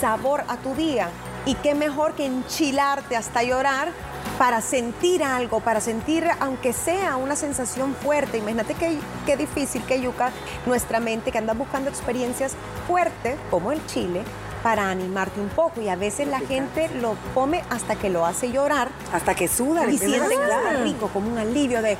sabor 0.01 0.43
a 0.47 0.57
tu 0.57 0.73
día. 0.73 1.09
Y 1.45 1.53
qué 1.55 1.75
mejor 1.75 2.15
que 2.15 2.25
enchilarte 2.25 3.15
hasta 3.15 3.43
llorar 3.43 3.89
para 4.37 4.61
sentir 4.61 5.23
algo, 5.23 5.59
para 5.59 5.81
sentir, 5.81 6.25
aunque 6.39 6.73
sea 6.73 7.17
una 7.17 7.35
sensación 7.35 7.95
fuerte. 7.95 8.37
Imagínate 8.37 8.73
qué, 8.73 8.97
qué 9.25 9.35
difícil 9.37 9.83
que 9.83 10.01
yuca 10.01 10.31
nuestra 10.65 10.99
mente 10.99 11.31
que 11.31 11.37
anda 11.37 11.53
buscando 11.53 11.89
experiencias 11.89 12.53
fuertes, 12.87 13.37
como 13.51 13.71
el 13.71 13.85
chile, 13.87 14.23
para 14.63 14.89
animarte 14.89 15.39
un 15.39 15.49
poco. 15.49 15.81
Y 15.81 15.89
a 15.89 15.95
veces 15.95 16.27
la 16.27 16.39
gente 16.39 16.89
lo 17.01 17.15
come 17.33 17.63
hasta 17.69 17.95
que 17.95 18.09
lo 18.09 18.25
hace 18.25 18.51
llorar 18.51 18.89
Hasta 19.13 19.35
que 19.35 19.47
sudan. 19.47 19.89
y 19.91 19.97
sienten 19.97 20.39
rico, 20.83 21.09
como 21.13 21.29
un 21.29 21.37
alivio 21.37 21.81
de 21.81 21.97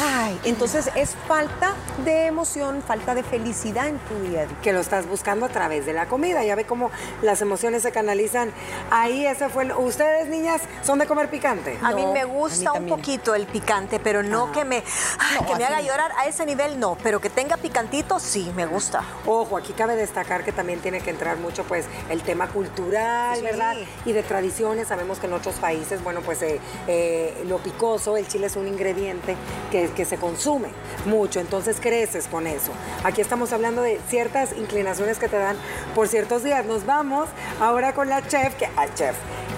Ay, 0.00 0.38
entonces 0.44 0.90
es 0.96 1.14
falta 1.28 1.74
de 2.04 2.26
emoción, 2.26 2.82
falta 2.82 3.14
de 3.14 3.22
felicidad 3.22 3.88
en 3.88 3.98
tu 3.98 4.14
día 4.20 4.42
a 4.42 4.46
día. 4.46 4.56
Que 4.62 4.72
lo 4.72 4.80
estás 4.80 5.06
buscando 5.06 5.46
a 5.46 5.48
través 5.48 5.84
de 5.86 5.92
la 5.92 6.06
comida. 6.06 6.42
Ya 6.44 6.54
ve 6.54 6.64
cómo 6.64 6.90
las 7.20 7.42
emociones 7.42 7.82
se 7.82 7.92
canalizan. 7.92 8.50
Ahí 8.90 9.26
ese 9.26 9.48
fue. 9.48 9.64
el- 9.64 9.72
¿Ustedes, 9.72 10.28
niñas, 10.28 10.62
son 10.82 10.98
de 10.98 11.06
comer 11.06 11.28
picante? 11.28 11.78
A 11.82 11.92
mí 11.92 12.06
me 12.06 12.24
mí 12.24 12.32
gusta 12.32 12.72
un 12.72 12.86
poquito 12.86 13.34
el 13.34 13.46
picante, 13.46 14.00
pero 14.00 14.22
no 14.22 14.50
que 14.52 14.64
me, 14.64 14.82
ay, 15.18 15.38
No, 15.40 15.46
que 15.46 15.56
me 15.56 15.64
haga 15.64 15.80
no. 15.80 15.86
llorar. 15.86 16.12
A 16.18 16.26
ese 16.26 16.46
nivel 16.46 16.80
no, 16.80 16.96
pero 17.02 17.20
que 17.20 17.30
tenga 17.30 17.56
picantito, 17.56 18.18
sí, 18.18 18.50
me 18.56 18.66
gusta. 18.66 19.02
Ojo, 19.26 19.56
aquí 19.56 19.72
cabe 19.72 19.94
destacar 19.96 20.44
que 20.44 20.52
también 20.52 20.80
tiene 20.80 21.00
que 21.00 21.10
entrar 21.10 21.36
mucho 21.36 21.64
pues 21.64 21.86
el 22.08 22.22
tema 22.22 22.48
cultural, 22.48 23.36
Sí. 23.36 23.42
¿verdad? 23.42 23.76
Y 24.04 24.12
de 24.12 24.22
tradiciones. 24.22 24.88
Sabemos 24.88 25.18
que 25.18 25.26
en 25.26 25.34
otros 25.34 25.56
países, 25.56 26.02
bueno, 26.02 26.20
pues 26.22 26.40
eh, 26.42 26.60
eh, 26.86 27.44
lo 27.46 27.58
picoso, 27.58 28.16
el 28.16 28.26
chile 28.26 28.46
es 28.46 28.56
un 28.56 28.66
ingrediente 28.66 29.36
que, 29.70 29.81
que 29.90 30.04
se 30.04 30.16
consume 30.16 30.68
mucho, 31.06 31.40
entonces 31.40 31.78
creces 31.80 32.28
con 32.28 32.46
eso. 32.46 32.72
Aquí 33.04 33.20
estamos 33.20 33.52
hablando 33.52 33.82
de 33.82 34.00
ciertas 34.08 34.52
inclinaciones 34.56 35.18
que 35.18 35.28
te 35.28 35.38
dan 35.38 35.56
por 35.94 36.08
ciertos 36.08 36.44
días. 36.44 36.64
Nos 36.64 36.86
vamos 36.86 37.28
ahora 37.60 37.92
con 37.94 38.08
la 38.08 38.26
chef, 38.26 38.54
que, 38.54 38.66
ah, 38.76 38.86
chef, 38.94 39.16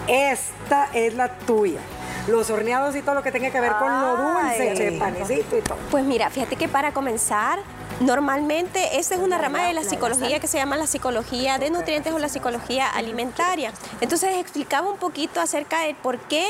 esta 0.08 0.88
es 0.92 1.14
la 1.14 1.28
tuya. 1.38 1.80
Los 2.26 2.48
horneados 2.48 2.96
y 2.96 3.02
todo 3.02 3.14
lo 3.14 3.22
que 3.22 3.30
tenga 3.30 3.50
que 3.50 3.60
ver 3.60 3.72
con 3.78 4.00
lo 4.00 4.16
dulce, 4.16 4.70
Ay. 4.70 4.76
chef, 4.76 4.98
panecito 4.98 5.58
y 5.58 5.60
todo. 5.60 5.76
Pues 5.90 6.04
mira, 6.04 6.30
fíjate 6.30 6.56
que 6.56 6.68
para 6.68 6.92
comenzar, 6.92 7.58
normalmente 8.00 8.98
esta 8.98 9.14
es 9.14 9.20
una 9.20 9.36
rama 9.36 9.66
de 9.66 9.74
la 9.74 9.84
psicología 9.84 10.40
que 10.40 10.46
se 10.46 10.56
llama 10.56 10.76
la 10.76 10.86
psicología 10.86 11.58
de 11.58 11.68
nutrientes 11.68 12.12
o 12.14 12.18
la 12.18 12.30
psicología 12.30 12.88
alimentaria. 12.88 13.72
Entonces 14.00 14.36
explicaba 14.38 14.90
un 14.90 14.96
poquito 14.96 15.40
acerca 15.40 15.80
de 15.80 15.94
por 15.94 16.18
qué 16.20 16.46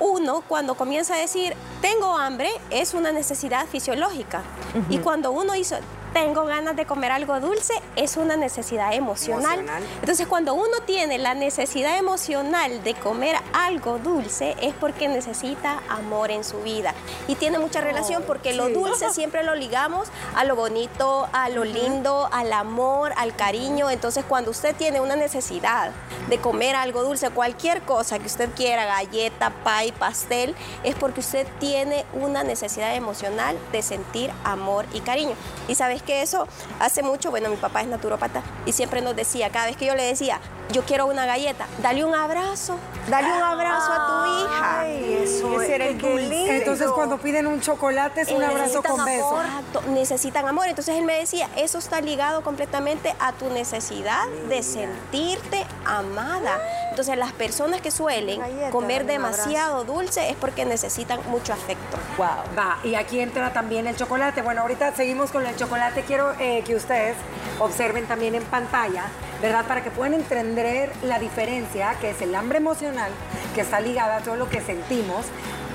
uno 0.00 0.42
cuando 0.46 0.74
comienza 0.74 1.14
a 1.14 1.18
decir 1.18 1.54
tengo 1.80 2.16
hambre 2.16 2.50
es 2.70 2.94
una 2.94 3.12
necesidad 3.12 3.66
fisiológica. 3.66 4.42
Y 4.90 4.98
cuando 4.98 5.32
uno 5.32 5.54
hizo 5.54 5.76
tengo 6.12 6.44
ganas 6.44 6.76
de 6.76 6.86
comer 6.86 7.12
algo 7.12 7.40
dulce 7.40 7.74
es 7.94 8.16
una 8.16 8.36
necesidad 8.36 8.92
emocional. 8.94 9.60
Emocional. 9.60 9.82
Entonces, 10.00 10.26
cuando 10.26 10.54
uno 10.54 10.80
tiene 10.86 11.18
la 11.18 11.34
necesidad 11.34 11.98
emocional 11.98 12.82
de 12.82 12.94
comer 12.94 13.36
algo 13.52 13.98
dulce, 13.98 14.56
es 14.60 14.74
porque 14.74 15.08
necesita 15.08 15.82
amor 15.88 16.30
en 16.30 16.44
su 16.44 16.60
vida. 16.62 16.94
Y 17.28 17.34
tiene 17.34 17.58
mucha 17.58 17.80
relación 17.80 18.22
porque 18.26 18.54
lo 18.54 18.68
dulce 18.68 19.10
siempre 19.12 19.42
lo 19.42 19.54
ligamos 19.54 20.08
a 20.34 20.44
lo 20.44 20.56
bonito, 20.56 21.28
a 21.32 21.48
lo 21.48 21.64
lindo, 21.64 22.28
al 22.32 22.52
amor, 22.52 23.12
al 23.16 23.34
cariño. 23.36 23.90
Entonces, 23.90 24.24
cuando 24.26 24.50
usted 24.50 24.74
tiene 24.74 25.00
una 25.00 25.16
necesidad 25.16 25.90
de 26.28 26.38
comer 26.38 26.76
algo 26.76 27.02
dulce, 27.02 27.30
cualquier 27.30 27.82
cosa 27.82 28.18
que 28.18 28.26
usted 28.26 28.50
quiera, 28.54 28.86
galleta, 28.86 29.52
pie, 29.64 29.92
pastel, 29.92 30.54
es 30.82 30.94
porque 30.94 31.20
usted 31.20 31.46
tiene 31.58 32.04
una 32.12 32.42
necesidad 32.42 32.94
emocional 32.94 33.58
de 33.72 33.82
sentir 33.82 34.30
amor 34.44 34.86
y 34.92 35.00
cariño. 35.00 35.34
Y 35.68 35.74
sabes 35.74 36.02
que 36.06 36.22
eso 36.22 36.48
hace 36.80 37.02
mucho, 37.02 37.30
bueno, 37.30 37.50
mi 37.50 37.56
papá 37.56 37.82
es 37.82 37.88
naturópata 37.88 38.42
y 38.64 38.72
siempre 38.72 39.02
nos 39.02 39.14
decía, 39.14 39.50
cada 39.50 39.66
vez 39.66 39.76
que 39.76 39.84
yo 39.86 39.94
le 39.94 40.04
decía, 40.04 40.40
yo 40.72 40.82
quiero 40.84 41.06
una 41.06 41.26
galleta, 41.26 41.66
dale 41.82 42.04
un 42.04 42.14
abrazo, 42.14 42.76
dale 43.08 43.28
un 43.32 43.42
abrazo 43.42 43.92
a 43.92 44.06
tu 44.06 44.44
hija. 44.44 44.80
Ay, 44.80 45.20
eso 45.22 45.48
dulce. 45.48 45.78
lindo. 45.78 46.52
Entonces 46.52 46.88
cuando 46.92 47.18
piden 47.18 47.46
un 47.46 47.60
chocolate 47.60 48.22
es 48.22 48.30
un 48.30 48.42
Eh, 48.42 48.46
abrazo 48.46 48.62
necesitan 48.80 48.96
con 48.96 49.04
beso. 49.04 49.26
amor. 49.28 49.44
Exacto, 49.44 49.82
necesitan 49.90 50.48
amor. 50.48 50.66
Entonces 50.68 50.96
él 50.96 51.04
me 51.04 51.18
decía, 51.18 51.48
eso 51.56 51.78
está 51.78 52.00
ligado 52.00 52.42
completamente 52.42 53.14
a 53.20 53.32
tu 53.32 53.48
necesidad 53.50 54.26
de 54.48 54.62
sentirte 54.62 55.64
amada. 55.84 56.58
Entonces 56.90 57.16
las 57.16 57.32
personas 57.32 57.80
que 57.80 57.90
suelen 57.90 58.40
Galleta, 58.40 58.70
comer 58.70 59.06
demasiado 59.06 59.84
dulce 59.84 60.30
es 60.30 60.36
porque 60.36 60.64
necesitan 60.64 61.20
mucho 61.28 61.52
afecto. 61.52 61.96
Wow. 62.16 62.26
Va, 62.58 62.78
y 62.82 62.94
aquí 62.96 63.20
entra 63.20 63.52
también 63.52 63.86
el 63.86 63.96
chocolate. 63.96 64.42
Bueno, 64.42 64.62
ahorita 64.62 64.92
seguimos 64.96 65.30
con 65.30 65.46
el 65.46 65.54
chocolate. 65.56 65.85
Quiero 66.06 66.32
eh, 66.38 66.62
que 66.66 66.74
ustedes 66.74 67.16
observen 67.58 68.06
también 68.06 68.34
en 68.34 68.42
pantalla, 68.44 69.04
¿verdad? 69.40 69.64
Para 69.66 69.82
que 69.82 69.90
puedan 69.90 70.14
entender 70.14 70.90
la 71.02 71.18
diferencia 71.18 71.94
que 72.00 72.10
es 72.10 72.20
el 72.22 72.34
hambre 72.34 72.58
emocional, 72.58 73.10
que 73.54 73.60
está 73.62 73.80
ligada 73.80 74.16
a 74.16 74.20
todo 74.20 74.36
lo 74.36 74.48
que 74.48 74.60
sentimos, 74.60 75.26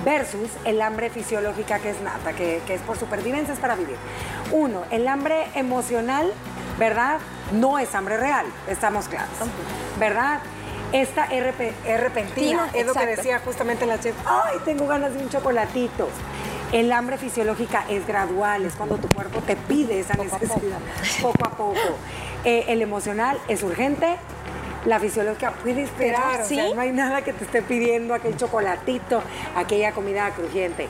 versus 0.05 0.49
el 0.65 0.81
hambre 0.81 1.09
fisiológica 1.09 1.79
que 1.79 1.91
es 1.91 2.01
nata, 2.01 2.33
que, 2.33 2.61
que 2.65 2.73
es 2.75 2.81
por 2.81 2.97
supervivencia, 2.97 3.53
es 3.53 3.59
para 3.59 3.75
vivir. 3.75 3.97
Uno, 4.51 4.83
el 4.91 5.07
hambre 5.07 5.47
emocional, 5.55 6.31
¿verdad? 6.79 7.19
No 7.51 7.77
es 7.79 7.93
hambre 7.95 8.17
real, 8.17 8.45
estamos 8.67 9.07
claros, 9.07 9.29
¿verdad? 9.99 10.39
Esta 10.91 11.25
es 11.25 11.43
repe- 11.43 11.73
es 11.85 11.99
repentina, 12.01 12.67
Tina, 12.67 12.69
es 12.73 12.85
lo 12.85 12.93
que 12.93 13.05
decía 13.05 13.39
justamente 13.45 13.85
la 13.85 13.99
chef, 13.99 14.15
ay, 14.25 14.57
tengo 14.65 14.87
ganas 14.87 15.13
de 15.13 15.19
un 15.23 15.29
chocolatito. 15.29 16.09
El 16.71 16.91
hambre 16.93 17.17
fisiológica 17.17 17.83
es 17.89 18.07
gradual, 18.07 18.65
es 18.65 18.73
cuando 18.75 18.97
tu 18.97 19.09
cuerpo 19.09 19.41
te 19.41 19.55
pide 19.55 19.99
esa 19.99 20.13
necesidad, 20.15 20.79
poco 21.21 21.45
a 21.45 21.49
poco. 21.51 21.75
Eh, 22.45 22.65
el 22.69 22.81
emocional 22.81 23.37
es 23.49 23.61
urgente, 23.61 24.15
la 24.85 24.99
fisiológica 24.99 25.51
puede 25.51 25.83
esperar, 25.83 26.41
o 26.41 26.45
sea, 26.45 26.65
Sí. 26.67 26.73
no 26.73 26.81
hay 26.81 26.91
nada 26.91 27.23
que 27.23 27.33
te 27.33 27.43
esté 27.43 27.61
pidiendo 27.61 28.13
aquel 28.13 28.35
chocolatito, 28.37 29.21
aquella 29.55 29.91
comida 29.91 30.29
crujiente. 30.31 30.87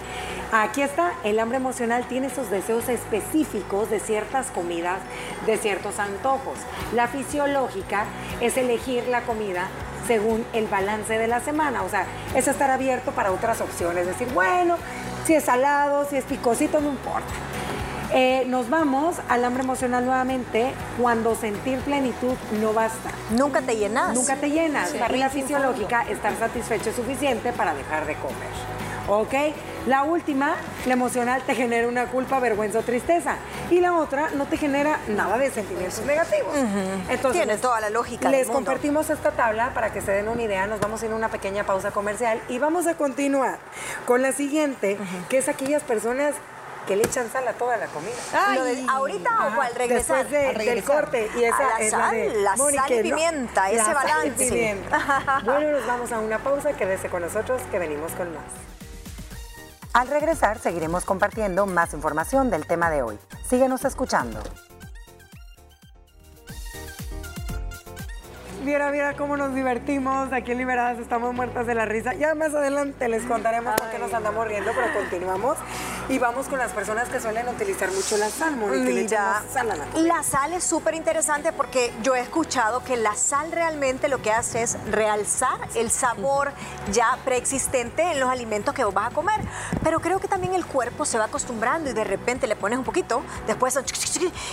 Aquí 0.53 0.81
está, 0.81 1.13
el 1.23 1.39
hambre 1.39 1.57
emocional 1.57 2.05
tiene 2.07 2.27
esos 2.27 2.49
deseos 2.51 2.87
específicos 2.87 3.89
de 3.89 3.99
ciertas 3.99 4.47
comidas, 4.51 4.99
de 5.45 5.57
ciertos 5.57 5.97
antojos. 5.97 6.57
La 6.93 7.07
fisiológica 7.07 8.05
es 8.39 8.55
elegir 8.55 9.07
la 9.07 9.21
comida 9.21 9.67
según 10.07 10.45
el 10.53 10.67
balance 10.67 11.17
de 11.17 11.27
la 11.27 11.39
semana, 11.39 11.83
o 11.83 11.89
sea, 11.89 12.05
es 12.35 12.47
estar 12.47 12.69
abierto 12.69 13.11
para 13.11 13.31
otras 13.31 13.61
opciones, 13.61 14.05
decir, 14.07 14.27
bueno, 14.33 14.77
si 15.25 15.33
es 15.35 15.45
salado, 15.45 16.05
si 16.09 16.17
es 16.17 16.25
picosito, 16.25 16.79
no 16.79 16.89
importa. 16.89 17.33
Eh, 18.13 18.43
nos 18.47 18.69
vamos 18.69 19.15
al 19.29 19.45
hambre 19.45 19.63
emocional 19.63 20.05
nuevamente 20.05 20.73
cuando 20.99 21.33
sentir 21.35 21.79
plenitud 21.79 22.33
no 22.59 22.73
basta. 22.73 23.09
Nunca 23.31 23.61
te 23.61 23.77
llenas. 23.77 24.13
Nunca 24.13 24.35
te 24.35 24.49
llenas. 24.49 24.93
Y 24.93 25.17
la 25.17 25.29
fisiológica, 25.29 26.01
estar 26.09 26.37
satisfecho 26.37 26.89
es 26.89 26.95
suficiente 26.95 27.53
para 27.53 27.73
dejar 27.73 28.05
de 28.05 28.15
comer. 28.15 28.81
¿Ok? 29.07 29.33
La 29.87 30.03
última, 30.03 30.55
la 30.85 30.93
emocional, 30.93 31.41
te 31.45 31.55
genera 31.55 31.87
una 31.87 32.05
culpa, 32.05 32.39
vergüenza 32.39 32.79
o 32.79 32.81
tristeza. 32.83 33.37
Y 33.69 33.79
la 33.79 33.97
otra 33.97 34.29
no 34.31 34.45
te 34.45 34.57
genera 34.57 34.99
nada 35.07 35.37
de 35.37 35.49
sentimientos 35.49 36.05
negativos. 36.05 36.53
Entonces, 37.09 37.41
Tiene 37.43 37.57
toda 37.57 37.79
la 37.81 37.89
lógica 37.89 38.29
del 38.29 38.39
Les 38.39 38.47
mundo. 38.47 38.57
compartimos 38.57 39.09
esta 39.09 39.31
tabla 39.31 39.73
para 39.73 39.91
que 39.91 40.01
se 40.01 40.11
den 40.11 40.27
una 40.27 40.43
idea. 40.43 40.67
Nos 40.67 40.81
vamos 40.81 41.01
a 41.01 41.05
ir 41.05 41.11
a 41.13 41.15
una 41.15 41.29
pequeña 41.29 41.65
pausa 41.65 41.91
comercial 41.91 42.41
y 42.47 42.59
vamos 42.59 42.87
a 42.87 42.93
continuar 42.95 43.57
con 44.05 44.21
la 44.21 44.33
siguiente, 44.33 44.97
que 45.29 45.39
es 45.39 45.49
aquellas 45.49 45.81
personas 45.83 46.35
que 46.87 46.95
le 46.95 47.03
echan 47.03 47.29
sal 47.31 47.47
a 47.47 47.53
toda 47.53 47.77
la 47.77 47.87
comida. 47.87 48.11
Lo 48.55 48.63
de- 48.63 48.85
¿Ahorita 48.89 49.29
o 49.57 49.61
al 49.61 49.75
regresar? 49.75 50.25
Después 50.25 50.31
de- 50.31 50.47
Al 50.47 50.57
del 50.57 50.65
regresar. 50.65 50.95
corte. 51.01 51.29
Y 51.37 51.43
esa 51.43 51.57
A 51.57 51.69
la 51.69 51.77
es 51.79 51.91
sal, 51.91 51.99
la 52.01 52.11
de 52.11 52.41
la 52.41 52.55
Moni, 52.55 52.77
sal 52.77 52.91
y 52.91 52.95
no- 52.97 53.01
pimienta, 53.03 53.61
la 53.63 53.69
ese 53.71 53.83
sal 53.83 53.91
y 53.91 53.95
balance. 54.11 54.45
pimienta. 54.45 55.41
Bueno, 55.45 55.71
nos 55.71 55.85
vamos 55.87 56.11
a 56.11 56.19
una 56.19 56.39
pausa. 56.39 56.73
Quédese 56.73 57.09
con 57.09 57.21
nosotros 57.21 57.61
que 57.71 57.79
venimos 57.79 58.11
con 58.13 58.33
más. 58.33 58.43
Al 59.93 60.07
regresar 60.07 60.57
seguiremos 60.59 61.03
compartiendo 61.05 61.65
más 61.65 61.93
información 61.93 62.49
del 62.49 62.65
tema 62.65 62.89
de 62.89 63.01
hoy. 63.01 63.19
Síguenos 63.49 63.83
escuchando. 63.85 64.39
Viera, 68.63 68.91
viera 68.91 69.15
cómo 69.17 69.37
nos 69.37 69.55
divertimos. 69.55 70.31
Aquí 70.31 70.51
en 70.51 70.59
Liberadas 70.59 70.99
estamos 70.99 71.33
muertas 71.33 71.65
de 71.65 71.73
la 71.73 71.85
risa. 71.85 72.13
Ya 72.13 72.35
más 72.35 72.53
adelante 72.53 73.07
les 73.09 73.23
contaremos 73.25 73.73
por 73.75 73.89
qué 73.89 73.97
nos 73.97 74.13
andamos 74.13 74.47
riendo, 74.47 74.71
pero 74.75 74.93
continuamos. 74.93 75.57
Y 76.11 76.19
vamos 76.19 76.47
con 76.49 76.59
las 76.59 76.73
personas 76.73 77.07
que 77.07 77.21
suelen 77.21 77.47
utilizar 77.47 77.89
mucho 77.89 78.17
la 78.17 78.29
sal, 78.29 78.57
Moni, 78.57 78.83
que 78.83 78.91
le 78.91 79.03
Mira, 79.03 79.37
echamos 79.37 79.53
sal 79.53 79.71
a 79.71 79.75
la 79.77 79.85
comida. 79.85 80.13
la 80.17 80.23
sal 80.23 80.51
es 80.51 80.65
súper 80.65 80.93
interesante 80.93 81.53
porque 81.53 81.93
yo 82.03 82.15
he 82.15 82.19
escuchado 82.19 82.83
que 82.83 82.97
la 82.97 83.15
sal 83.15 83.49
realmente 83.49 84.09
lo 84.09 84.21
que 84.21 84.29
hace 84.29 84.61
es 84.61 84.77
realzar 84.89 85.57
el 85.73 85.89
sabor 85.89 86.51
ya 86.91 87.17
preexistente 87.23 88.11
en 88.11 88.19
los 88.19 88.29
alimentos 88.29 88.73
que 88.75 88.83
vos 88.83 88.93
vas 88.93 89.09
a 89.09 89.13
comer. 89.13 89.39
Pero 89.85 90.01
creo 90.01 90.19
que 90.19 90.27
también 90.27 90.53
el 90.53 90.65
cuerpo 90.65 91.05
se 91.05 91.17
va 91.17 91.25
acostumbrando 91.25 91.89
y 91.89 91.93
de 91.93 92.03
repente 92.03 92.45
le 92.45 92.57
pones 92.57 92.77
un 92.77 92.83
poquito, 92.83 93.21
después 93.47 93.79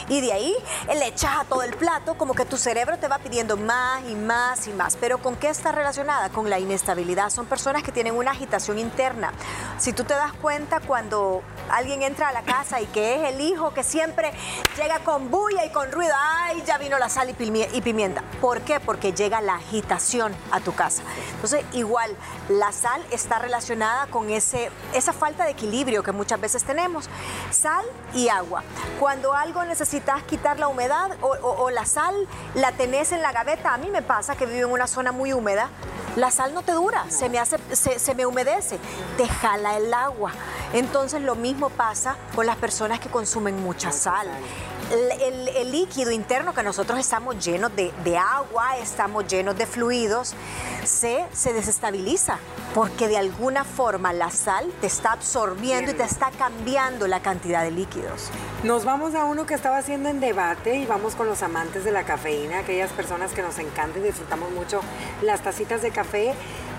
y 0.08 0.20
de 0.20 0.32
ahí 0.32 0.54
le 0.86 1.08
echas 1.08 1.38
a 1.40 1.44
todo 1.44 1.62
el 1.62 1.74
plato, 1.74 2.16
como 2.16 2.34
que 2.34 2.44
tu 2.44 2.56
cerebro 2.56 2.98
te 2.98 3.08
va 3.08 3.18
pidiendo 3.18 3.56
más 3.56 4.02
y 4.08 4.14
más 4.14 4.68
y 4.68 4.72
más. 4.72 4.96
Pero 4.96 5.18
¿con 5.18 5.34
qué 5.34 5.48
está 5.48 5.72
relacionada? 5.72 6.28
Con 6.28 6.48
la 6.48 6.60
inestabilidad. 6.60 7.30
Son 7.30 7.46
personas 7.46 7.82
que 7.82 7.90
tienen 7.90 8.14
una 8.14 8.30
agitación 8.30 8.78
interna. 8.78 9.32
Si 9.78 9.92
tú 9.92 10.04
te 10.04 10.14
das 10.14 10.32
cuenta 10.34 10.78
cuando 10.78 11.42
alguien 11.70 12.02
entra 12.02 12.28
a 12.28 12.32
la 12.32 12.42
casa 12.42 12.80
y 12.80 12.86
que 12.86 13.16
es 13.16 13.34
el 13.34 13.40
hijo 13.40 13.74
que 13.74 13.82
siempre 13.82 14.32
llega 14.76 15.00
con 15.00 15.30
bulla 15.30 15.64
y 15.66 15.70
con 15.70 15.92
ruido, 15.92 16.14
ay, 16.16 16.62
ya 16.66 16.78
vino 16.78 16.98
la 16.98 17.08
sal 17.08 17.28
y 17.28 17.34
pimi- 17.34 17.68
y 17.72 17.82
pimienta. 17.82 18.22
¿Por 18.40 18.62
qué? 18.62 18.80
Porque 18.80 19.12
llega 19.12 19.40
la 19.40 19.56
agitación 19.56 20.34
a 20.50 20.60
tu 20.60 20.74
casa. 20.74 21.02
Entonces, 21.34 21.64
igual, 21.72 22.16
la 22.48 22.72
sal 22.72 23.04
está 23.10 23.38
relacionada 23.38 24.06
con 24.06 24.30
ese, 24.30 24.70
esa 24.94 25.12
falta 25.12 25.44
de 25.44 25.50
equilibrio 25.50 26.02
que 26.02 26.12
muchas 26.12 26.40
veces 26.40 26.64
tenemos. 26.64 27.08
Sal 27.50 27.84
y 28.14 28.28
agua. 28.28 28.62
Cuando 28.98 29.34
algo 29.34 29.62
necesitas 29.64 30.22
quitar 30.22 30.58
la 30.58 30.68
humedad 30.68 31.10
o 31.20 31.70
la 31.70 31.84
sal 31.84 32.14
la 32.54 32.72
tenés 32.72 33.12
en 33.12 33.20
la 33.20 33.32
gaveta, 33.32 33.74
a 33.74 33.78
mí 33.78 33.90
me 33.90 34.00
pasa 34.02 34.36
que 34.36 34.46
vivo 34.46 34.68
en 34.68 34.72
una 34.72 34.86
zona 34.86 35.12
muy 35.12 35.32
húmeda, 35.32 35.68
la 36.16 36.30
sal 36.30 36.52
no 36.54 36.62
te 36.62 36.72
dura, 36.72 37.04
se 37.10 37.28
me 37.28 37.38
hace, 37.38 37.58
se, 37.76 37.98
se 37.98 38.14
me 38.14 38.26
humedece, 38.26 38.78
te 39.16 39.28
jala 39.28 39.76
el 39.76 39.92
agua. 39.92 40.32
Entonces 40.72 41.22
lo 41.28 41.34
mismo 41.34 41.68
pasa 41.68 42.16
con 42.34 42.46
las 42.46 42.56
personas 42.56 43.00
que 43.00 43.10
consumen 43.10 43.62
mucha 43.62 43.92
sal. 43.92 44.26
El, 44.90 45.70
líquido 45.70 46.10
interno 46.10 46.54
que 46.54 46.62
nosotros 46.62 46.98
estamos 46.98 47.44
llenos 47.44 47.76
de, 47.76 47.92
de 48.02 48.16
agua, 48.16 48.78
estamos 48.78 49.26
llenos 49.26 49.58
de 49.58 49.66
fluidos, 49.66 50.34
se, 50.84 51.26
se 51.30 51.52
desestabiliza 51.52 52.38
porque 52.74 53.08
de 53.08 53.18
alguna 53.18 53.64
forma 53.64 54.14
la 54.14 54.30
sal 54.30 54.72
te 54.80 54.86
está 54.86 55.12
absorbiendo 55.12 55.90
y 55.90 55.94
te 55.94 56.04
está 56.04 56.30
cambiando 56.30 57.06
la 57.06 57.20
cantidad 57.20 57.62
de 57.62 57.72
líquidos. 57.72 58.30
Nos 58.64 58.86
vamos 58.86 59.14
a 59.14 59.24
uno 59.24 59.44
que 59.44 59.52
estaba 59.52 59.76
haciendo 59.76 60.08
en 60.08 60.20
debate 60.20 60.76
y 60.76 60.86
vamos 60.86 61.14
con 61.14 61.26
los 61.26 61.42
amantes 61.42 61.84
de 61.84 61.92
la 61.92 62.04
cafeína, 62.04 62.60
aquellas 62.60 62.90
personas 62.92 63.32
que 63.32 63.42
nos 63.42 63.58
encantan 63.58 64.00
y 64.00 64.06
disfrutamos 64.06 64.50
mucho 64.52 64.80
las 65.20 65.42
tacitas 65.42 65.82
de 65.82 65.90
café. 65.90 66.34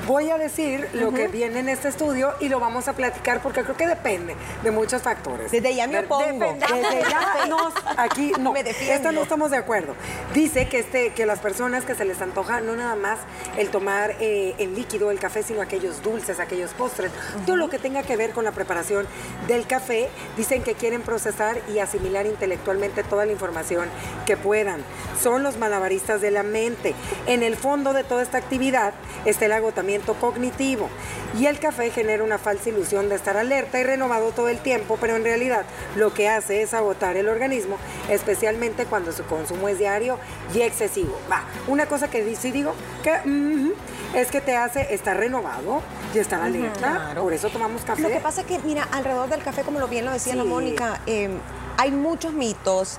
Voy 0.08 0.30
a 0.30 0.38
decir 0.38 0.88
lo 0.94 1.12
que 1.12 1.28
viene 1.28 1.60
en 1.60 1.70
este 1.70 1.90
estudio 1.90 2.34
y 2.40 2.50
lo 2.50 2.60
vamos 2.60 2.88
a 2.88 2.94
platicar 2.94 3.42
porque 3.42 3.64
creo 3.64 3.76
que 3.76 3.86
depende 3.86 4.36
de 4.64 4.72
muchos 4.72 5.02
factores. 5.02 5.52
Desde 5.52 5.76
ya 5.76 5.88
me 5.88 6.00
opongo. 6.00 6.54
Desde 6.54 7.02
ya 7.10 7.46
nos, 7.50 7.74
aquí 7.98 8.32
no, 8.40 8.54
Me 8.54 8.62
esta 8.62 9.12
no 9.12 9.22
estamos 9.22 9.52
de 9.52 9.58
acuerdo. 9.58 9.96
Dice 10.34 10.68
que, 10.68 10.80
este, 10.80 11.12
que 11.12 11.26
las 11.26 11.40
personas 11.40 11.86
que 11.86 11.96
se 11.96 12.06
les 12.06 12.22
antoja 12.22 12.62
no 12.62 12.76
nada 12.76 12.96
más 12.96 13.20
el 13.58 13.70
tomar 13.70 14.16
eh, 14.20 14.56
en 14.58 14.74
líquido 14.74 15.12
el 15.12 15.20
café, 15.20 15.44
sino 15.44 15.62
aquellos 15.62 16.02
dulces, 16.02 16.40
aquellos 16.40 16.72
postres, 16.72 17.12
todo 17.46 17.58
lo 17.58 17.70
que 17.70 17.78
tenga 17.78 18.04
que 18.04 18.16
ver 18.16 18.32
con 18.32 18.46
la 18.46 18.52
preparación 18.52 19.06
del 19.48 19.68
café, 19.68 20.10
dicen 20.38 20.64
que 20.64 20.76
quieren 20.76 21.02
procesar 21.02 21.60
y 21.74 21.80
asimilar 21.80 22.26
intelectualmente 22.26 23.04
toda 23.04 23.26
la 23.26 23.32
información 23.32 23.88
que 24.26 24.38
puedan. 24.38 24.82
Son 25.22 25.44
los 25.44 25.58
malabaristas 25.58 26.22
de 26.22 26.32
la 26.32 26.44
mente. 26.44 26.96
En 27.28 27.44
el 27.44 27.58
fondo 27.58 27.94
de 27.94 28.04
toda 28.04 28.24
esta 28.24 28.38
actividad 28.38 28.94
está 29.26 29.46
el 29.46 29.52
agotamiento 29.52 29.89
cognitivo 30.20 30.90
y 31.38 31.46
el 31.48 31.60
café 31.60 31.90
genera 31.92 32.24
una 32.24 32.38
falsa 32.38 32.70
ilusión 32.70 33.10
de 33.10 33.16
estar 33.16 33.38
alerta 33.38 33.80
y 33.80 33.84
renovado 33.84 34.32
todo 34.32 34.50
el 34.50 34.60
tiempo, 34.60 34.98
pero 35.02 35.16
en 35.16 35.24
realidad 35.24 35.66
lo 35.96 36.14
que 36.14 36.30
hace 36.30 36.62
es 36.62 36.74
agotar 36.74 37.18
el 37.18 37.28
organismo, 37.28 37.78
especialmente 38.10 38.86
cuando 38.86 39.12
su 39.12 39.24
consumo 39.26 39.68
es 39.68 39.78
diario 39.80 40.18
y 40.54 40.62
excesivo. 40.62 41.18
Va, 41.32 41.44
una 41.68 41.86
cosa 41.88 42.10
que 42.10 42.36
sí 42.36 42.52
digo 42.52 42.74
que 43.04 43.74
es 44.14 44.32
que 44.32 44.42
te 44.42 44.56
hace 44.56 44.94
estar 44.94 45.18
renovado 45.18 45.82
y 46.14 46.20
estar 46.20 46.42
alerta, 46.42 47.12
por 47.20 47.34
eso 47.34 47.50
tomamos 47.50 47.84
café. 47.84 48.02
Lo 48.02 48.10
que 48.10 48.20
pasa 48.20 48.42
es 48.42 48.48
que, 48.48 48.60
mira, 48.60 48.88
alrededor 48.92 49.30
del 49.30 49.44
café, 49.44 49.62
como 49.64 49.80
lo 49.80 49.88
bien 49.88 50.06
lo 50.06 50.12
decía 50.12 50.36
la 50.36 50.44
Sí. 50.44 50.50
Mónica, 50.50 51.02
eh, 51.06 51.30
hay 51.78 51.92
muchos 51.92 52.34
mitos, 52.34 52.98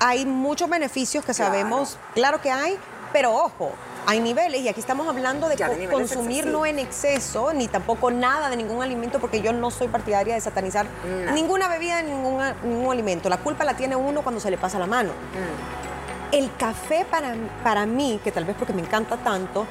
hay 0.00 0.24
muchos 0.26 0.68
beneficios 0.68 1.24
que 1.24 1.32
Claro. 1.32 1.52
sabemos, 1.52 1.98
claro 2.14 2.40
que 2.40 2.50
hay, 2.50 2.78
pero 3.12 3.32
ojo. 3.34 3.70
Hay 4.04 4.18
niveles 4.18 4.62
y 4.62 4.68
aquí 4.68 4.80
estamos 4.80 5.06
hablando 5.06 5.48
de 5.48 5.56
consumir 5.88 6.46
no 6.46 6.66
en 6.66 6.80
exceso, 6.80 7.52
ni 7.52 7.68
tampoco 7.68 8.10
nada 8.10 8.50
de 8.50 8.56
ningún 8.56 8.82
alimento, 8.82 9.20
porque 9.20 9.40
yo 9.40 9.52
no 9.52 9.70
soy 9.70 9.86
partidaria 9.86 10.34
de 10.34 10.40
satanizar 10.40 10.86
No. 11.26 11.32
ninguna 11.32 11.68
bebida, 11.68 12.02
ningún, 12.02 12.42
ningún 12.64 12.90
alimento. 12.92 13.28
La 13.28 13.36
culpa 13.38 13.64
la 13.64 13.74
tiene 13.74 13.94
uno 13.94 14.22
cuando 14.22 14.40
se 14.40 14.50
le 14.50 14.58
pasa 14.58 14.80
la 14.80 14.86
mano. 14.86 15.10
Mm. 15.12 16.34
El 16.34 16.50
café 16.56 17.06
para, 17.08 17.34
para 17.62 17.86
mí, 17.86 18.20
que 18.24 18.32
tal 18.32 18.44
vez 18.44 18.56
porque 18.58 18.72
me 18.72 18.80
encanta 18.82 19.18
tanto, 19.18 19.66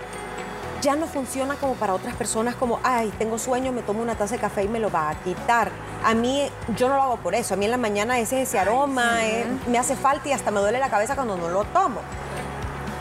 ya 0.81 0.95
no 0.95 1.07
funciona 1.07 1.55
como 1.55 1.73
para 1.73 1.93
otras 1.93 2.15
personas 2.15 2.55
como, 2.55 2.79
ay, 2.83 3.11
tengo 3.19 3.37
sueño, 3.37 3.71
me 3.73 3.81
tomo 3.81 4.01
una 4.01 4.15
taza 4.15 4.35
de 4.35 4.41
café 4.41 4.63
y 4.63 4.67
me 4.69 4.79
lo 4.79 4.89
va 4.89 5.09
a 5.09 5.15
quitar. 5.15 5.71
A 6.05 6.13
mí, 6.13 6.49
yo 6.77 6.87
no 6.87 6.95
lo 6.95 7.01
hago 7.03 7.17
por 7.17 7.35
eso. 7.35 7.55
A 7.55 7.57
mí 7.57 7.65
en 7.65 7.71
la 7.71 7.77
mañana 7.77 8.17
ese, 8.17 8.43
ese 8.43 8.57
aroma 8.57 9.25
eh, 9.25 9.45
me 9.67 9.77
hace 9.77 9.95
falta 9.97 10.29
y 10.29 10.31
hasta 10.31 10.51
me 10.51 10.61
duele 10.61 10.79
la 10.79 10.89
cabeza 10.89 11.15
cuando 11.15 11.35
no 11.35 11.49
lo 11.49 11.65
tomo. 11.65 11.99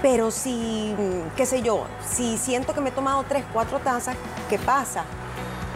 Pero 0.03 0.31
si, 0.31 0.95
qué 1.37 1.45
sé 1.45 1.63
yo, 1.63 1.87
si 2.09 2.39
siento 2.39 2.73
que 2.75 2.81
me 2.81 2.89
he 2.89 2.93
tomado 2.93 3.25
tres, 3.29 3.45
cuatro 3.53 3.79
tazas, 3.81 4.17
¿qué 4.49 4.59
pasa? 4.59 5.05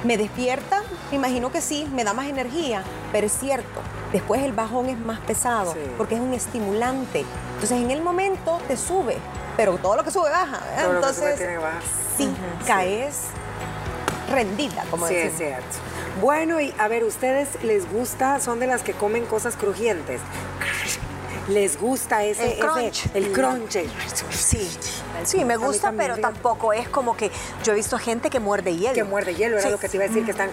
¿Me 0.02 0.16
despierta? 0.16 0.82
Me 1.10 1.16
imagino 1.16 1.50
que 1.52 1.60
sí, 1.60 1.88
me 1.92 2.04
da 2.04 2.12
más 2.14 2.26
energía, 2.26 2.82
pero 3.12 3.26
es 3.26 3.32
cierto, 3.38 3.80
después 4.12 4.42
el 4.42 4.52
bajón 4.52 4.88
es 4.88 4.98
más 4.98 5.20
pesado 5.20 5.72
Sí. 5.72 5.78
porque 5.98 6.14
es 6.14 6.20
un 6.20 6.32
estimulante. 6.32 7.24
Entonces 7.54 7.78
en 7.78 7.90
el 7.90 8.02
momento 8.02 8.58
te 8.66 8.76
sube, 8.76 9.18
pero 9.56 9.76
todo 9.78 9.96
lo 9.96 10.04
que 10.04 10.10
sube 10.10 10.30
baja. 10.30 10.60
¿verdad? 10.70 10.84
Todo 10.84 10.92
lo 10.94 11.00
que 11.00 11.06
sube 11.14 11.24
Entonces 11.30 11.36
tiene 11.36 11.52
que 11.52 11.58
bajar. 11.58 11.82
sí, 12.16 12.34
caes 12.66 13.20
rendida, 14.30 14.84
como 14.90 15.06
Sí, 15.06 15.16
es 15.16 15.36
cierto. 15.36 15.64
Bueno, 16.20 16.60
y 16.60 16.72
a 16.78 16.88
ver, 16.88 17.04
¿ustedes 17.04 17.62
les 17.62 17.90
gusta, 17.92 18.40
son 18.40 18.58
de 18.60 18.66
las 18.66 18.82
que 18.82 18.92
comen 18.94 19.26
cosas 19.26 19.56
crujientes? 19.56 20.20
¿Les 21.48 21.78
gusta 21.78 22.24
ese, 22.24 22.44
El 22.44 22.50
ese- 22.52 22.60
crunch. 22.60 23.06
el 23.14 23.32
crunch? 23.32 23.76
Sí, 24.30 24.70
sí, 25.24 25.44
me 25.44 25.56
gusta, 25.58 25.92
pero 25.94 26.16
tampoco 26.16 26.72
es 26.72 26.88
como 26.88 27.16
que 27.18 27.30
yo 27.62 27.72
he 27.72 27.76
visto 27.76 27.98
gente 27.98 28.30
que 28.30 28.40
muerde 28.40 28.74
hielo. 28.76 28.94
Que 28.94 29.04
muerde 29.04 29.34
hielo, 29.34 29.56
era 29.58 29.66
Sí. 29.66 29.70
lo 29.70 29.78
que 29.78 29.88
te 29.90 29.96
iba 29.98 30.06
a 30.06 30.08
decir, 30.08 30.24
que 30.24 30.30
están... 30.30 30.48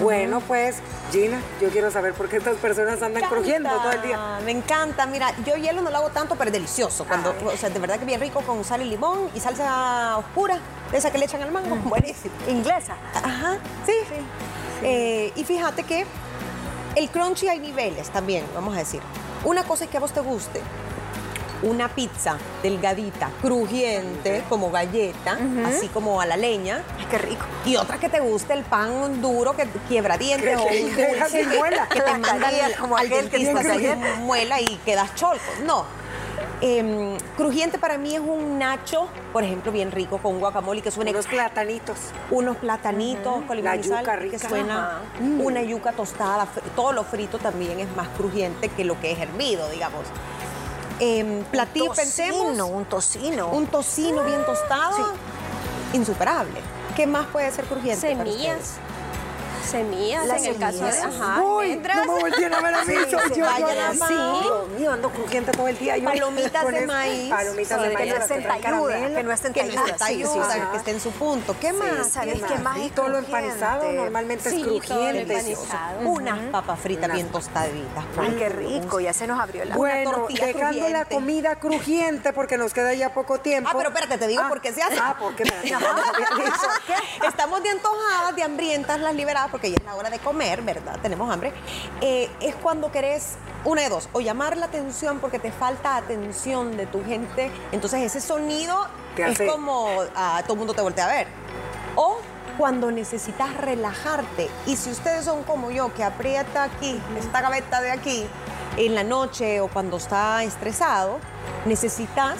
Bueno, 0.00 0.40
pues, 0.40 0.76
Gina, 1.12 1.40
yo 1.60 1.68
quiero 1.68 1.90
saber 1.90 2.14
por 2.14 2.28
qué 2.30 2.38
estas 2.38 2.56
personas 2.56 3.00
andan 3.02 3.22
crujiendo 3.28 3.68
todo 3.70 3.92
el 3.92 4.02
día. 4.02 4.40
Me 4.44 4.50
encanta. 4.50 5.06
Mira, 5.06 5.32
yo 5.44 5.54
hielo 5.56 5.82
no 5.82 5.90
lo 5.90 5.98
hago 5.98 6.08
tanto, 6.10 6.34
pero 6.36 6.48
es 6.48 6.52
delicioso. 6.54 7.04
Cuando, 7.04 7.34
Ay. 7.38 7.46
o 7.54 7.56
sea, 7.58 7.68
de 7.68 7.78
verdad 7.78 7.98
que 7.98 8.04
bien 8.06 8.20
rico 8.20 8.40
con 8.40 8.64
sal 8.64 8.80
y 8.82 8.86
limón 8.86 9.28
y 9.34 9.40
salsa 9.40 10.16
oscura, 10.18 10.58
esa 10.92 11.10
que 11.12 11.18
le 11.18 11.26
echan 11.26 11.42
al 11.42 11.52
mango. 11.52 11.76
Buenísimo. 11.84 12.34
Inglesa. 12.48 12.96
Ajá, 13.14 13.58
sí. 13.86 13.92
Eh, 14.82 15.32
y 15.36 15.44
fíjate 15.44 15.84
que 15.84 16.06
el 16.96 17.08
crunchy 17.10 17.46
hay 17.48 17.58
niveles 17.60 18.08
también, 18.10 18.44
vamos 18.54 18.74
a 18.74 18.78
decir. 18.78 19.00
Una 19.44 19.64
cosa 19.64 19.84
es 19.84 19.90
que 19.90 19.96
a 19.98 20.00
vos 20.00 20.12
te 20.12 20.20
guste 20.20 20.60
una 21.64 21.88
pizza 21.88 22.36
delgadita, 22.62 23.30
crujiente, 23.40 24.44
como 24.48 24.70
galleta, 24.70 25.38
así 25.66 25.88
como 25.88 26.20
a 26.20 26.26
la 26.26 26.36
leña. 26.36 26.82
Ay, 26.98 27.06
qué 27.10 27.18
rico. 27.18 27.44
Y 27.64 27.76
otra 27.76 27.98
que 27.98 28.08
te 28.08 28.20
guste 28.20 28.52
el 28.52 28.62
pan 28.64 29.20
duro, 29.22 29.56
que 29.56 29.66
quiebra 29.88 30.18
dientes 30.18 30.48
Que 30.48 30.56
o 30.56 30.66
te 30.66 30.84
un 30.84 30.96
dulce 30.96 31.46
muela. 31.56 31.88
que 31.92 32.00
te 32.00 32.18
manda 32.18 32.48
al, 32.48 32.76
como 32.76 32.96
al 32.96 33.06
aquel 33.06 33.30
que 33.30 33.38
dentista, 33.38 33.76
que 33.76 33.94
muela 34.18 34.60
y 34.60 34.76
quedas 34.84 35.14
cholco. 35.14 35.52
No. 35.64 36.03
Em, 36.60 37.16
crujiente 37.36 37.78
para 37.78 37.98
mí 37.98 38.14
es 38.14 38.20
un 38.20 38.58
nacho, 38.58 39.08
por 39.32 39.42
ejemplo, 39.44 39.70
bien 39.72 39.90
rico 39.90 40.18
con 40.18 40.38
guacamole 40.38 40.80
que 40.82 40.90
suene 40.90 41.10
Unos 41.10 41.26
platanitos. 41.26 41.96
unos 42.30 42.56
platanitos 42.56 43.42
con 43.46 43.56
limón 43.56 43.76
La 43.76 43.82
sal, 43.82 43.98
yuca 44.00 44.12
que 44.12 44.16
rica. 44.20 44.48
suena 44.48 44.86
Ajá. 44.86 44.98
una 45.20 45.62
yuca 45.62 45.92
tostada. 45.92 46.46
Todo 46.76 46.92
lo 46.92 47.04
frito 47.04 47.38
también 47.38 47.80
es 47.80 47.94
más 47.96 48.08
crujiente 48.16 48.68
que 48.68 48.84
lo 48.84 48.98
que 49.00 49.12
es 49.12 49.18
hervido, 49.18 49.68
digamos. 49.70 50.02
Platillo, 51.50 51.92
pensemos, 51.92 52.46
Tocino, 52.46 52.66
un 52.68 52.84
tocino. 52.84 53.48
un 53.48 53.66
tocino 53.66 54.22
bien 54.24 54.44
tostado, 54.46 54.96
Sí. 54.96 55.96
insuperable. 55.98 56.60
¿Qué 56.96 57.06
más 57.06 57.26
puede 57.26 57.50
ser 57.50 57.64
crujiente? 57.64 58.14
para 58.14 58.24
Semillas. 58.24 58.56
ustedes? 58.58 58.93
Semillas, 59.64 60.26
Las 60.26 60.42
en 60.42 60.54
el 60.54 60.58
caso 60.58 60.84
de. 60.84 60.92
semillas. 60.92 61.20
Ajá, 61.20 61.42
Uy, 61.42 61.64
almendras. 61.64 61.96
no 62.06 62.14
me 62.14 62.20
volteen 62.20 62.54
a 62.54 62.60
ver 62.60 62.74
a 62.74 62.84
mí, 62.84 62.94
Sí, 63.04 63.10
soy 63.10 63.28
se 63.28 63.34
yo. 63.40 63.44
vayan 63.46 63.68
yo 63.68 64.06
sí. 64.06 64.14
amar. 64.14 64.42
Dios 64.42 64.68
mío, 64.78 64.92
ando 64.92 65.10
crujiente 65.10 65.52
todo 65.52 65.68
el 65.68 65.78
día. 65.78 65.96
Yo 65.96 66.04
Palomitas 66.04 66.66
de 66.66 66.86
maíz. 66.86 67.30
Palomitas 67.30 67.82
de 67.82 67.90
maíz. 67.90 67.98
que 67.98 68.06
no 68.18 68.24
estén 68.24 68.42
talludas, 68.44 68.96
que 69.10 69.22
no 69.22 69.32
estén 69.32 69.52
Que 69.52 69.62
no 69.64 69.68
talludas. 69.72 69.90
está 69.90 70.06
Sí, 70.06 70.14
sí, 70.16 70.22
ayuda, 70.22 70.52
sí. 70.52 70.60
que 70.70 70.76
esté 70.76 70.90
en 70.92 71.00
su 71.00 71.10
punto. 71.12 71.56
¿Qué 71.60 71.72
más? 71.72 72.08
¿sabes 72.08 72.42
¿Qué 72.42 72.58
más? 72.58 72.78
Y 72.78 72.90
todo 72.90 73.08
lo 73.08 73.18
empanizado 73.18 73.90
normalmente 73.92 74.50
Sí, 74.50 74.60
es 74.60 74.66
crujiente. 74.66 75.56
Unas 76.04 76.38
papas 76.50 76.78
fritas 76.80 77.10
bien 77.12 77.28
tostaditas. 77.28 78.04
Ay, 78.20 78.34
qué 78.38 78.48
rico, 78.48 79.00
ya 79.00 79.12
se 79.12 79.26
nos 79.26 79.40
abrió 79.40 79.64
la... 79.64 79.76
Bueno, 79.76 80.10
tortilla 80.12 80.46
dejando 80.46 80.88
la 80.88 81.04
comida 81.04 81.56
crujiente 81.56 82.32
porque 82.32 82.56
nos 82.58 82.72
queda 82.74 82.92
ya 82.94 83.12
poco 83.12 83.38
tiempo. 83.38 83.70
Ah, 83.72 83.74
pero 83.76 83.88
espérate, 83.90 84.18
te 84.18 84.26
digo 84.26 84.42
Ah, 84.44 84.48
por 84.48 84.60
qué 84.60 84.72
se 84.72 84.82
hace. 84.82 84.96
Ah, 85.00 85.16
¿por 85.18 85.34
qué? 85.36 85.42
Espérate, 85.44 85.70
no 85.70 85.80
me. 85.80 87.28
Estamos 87.28 87.62
de 87.62 87.70
antojadas, 87.70 88.36
de 88.36 88.42
hambrientas, 88.42 89.00
las 89.00 89.14
liberadas, 89.14 89.50
porque 89.54 89.70
ya 89.70 89.76
es 89.78 89.84
la 89.84 89.94
hora 89.94 90.10
de 90.10 90.18
comer, 90.18 90.62
¿verdad? 90.62 90.98
Tenemos 91.00 91.32
hambre. 91.32 91.52
Eh, 92.00 92.28
es 92.40 92.56
cuando 92.56 92.90
querés, 92.90 93.34
una 93.64 93.82
de 93.82 93.88
dos, 93.88 94.08
o 94.12 94.20
llamar 94.20 94.56
la 94.56 94.66
atención 94.66 95.20
porque 95.20 95.38
te 95.38 95.52
falta 95.52 95.94
atención 95.94 96.76
de 96.76 96.86
tu 96.86 97.04
gente. 97.04 97.52
Entonces 97.70 98.02
ese 98.02 98.20
sonido 98.20 98.76
es 99.16 99.30
hace- 99.30 99.46
como 99.46 99.90
ah, 100.16 100.40
todo 100.42 100.54
el 100.54 100.58
mundo 100.58 100.74
te 100.74 100.82
voltea 100.82 101.04
a 101.04 101.08
ver. 101.08 101.28
O 101.94 102.16
cuando 102.58 102.90
necesitas 102.90 103.56
relajarte. 103.58 104.50
Y 104.66 104.74
si 104.74 104.90
ustedes 104.90 105.24
son 105.24 105.44
como 105.44 105.70
yo, 105.70 105.94
que 105.94 106.02
aprieta 106.02 106.64
aquí, 106.64 107.00
esta 107.16 107.40
gaveta 107.40 107.80
de 107.80 107.92
aquí, 107.92 108.26
en 108.76 108.96
la 108.96 109.04
noche 109.04 109.60
o 109.60 109.68
cuando 109.68 109.98
está 109.98 110.42
estresado, 110.42 111.18
necesitas 111.64 112.38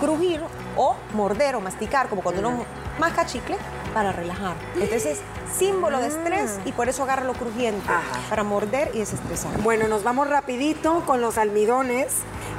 crujir 0.00 0.42
o 0.76 0.96
morder 1.14 1.54
o 1.54 1.60
masticar, 1.60 2.08
como 2.08 2.22
cuando 2.22 2.40
uno 2.40 2.64
masca 2.98 3.24
chicle, 3.24 3.56
para 3.96 4.12
relajar. 4.12 4.56
Entonces, 4.78 5.20
símbolo 5.58 6.00
de 6.00 6.08
estrés 6.08 6.58
y 6.66 6.72
por 6.72 6.90
eso 6.90 7.04
agarra 7.04 7.24
lo 7.24 7.32
crujiente, 7.32 7.88
Ajá. 7.88 8.20
para 8.28 8.44
morder 8.44 8.90
y 8.92 8.98
desestresar. 8.98 9.56
Bueno, 9.62 9.88
nos 9.88 10.02
vamos 10.02 10.28
rapidito 10.28 11.02
con 11.06 11.22
los 11.22 11.38
almidones 11.38 12.08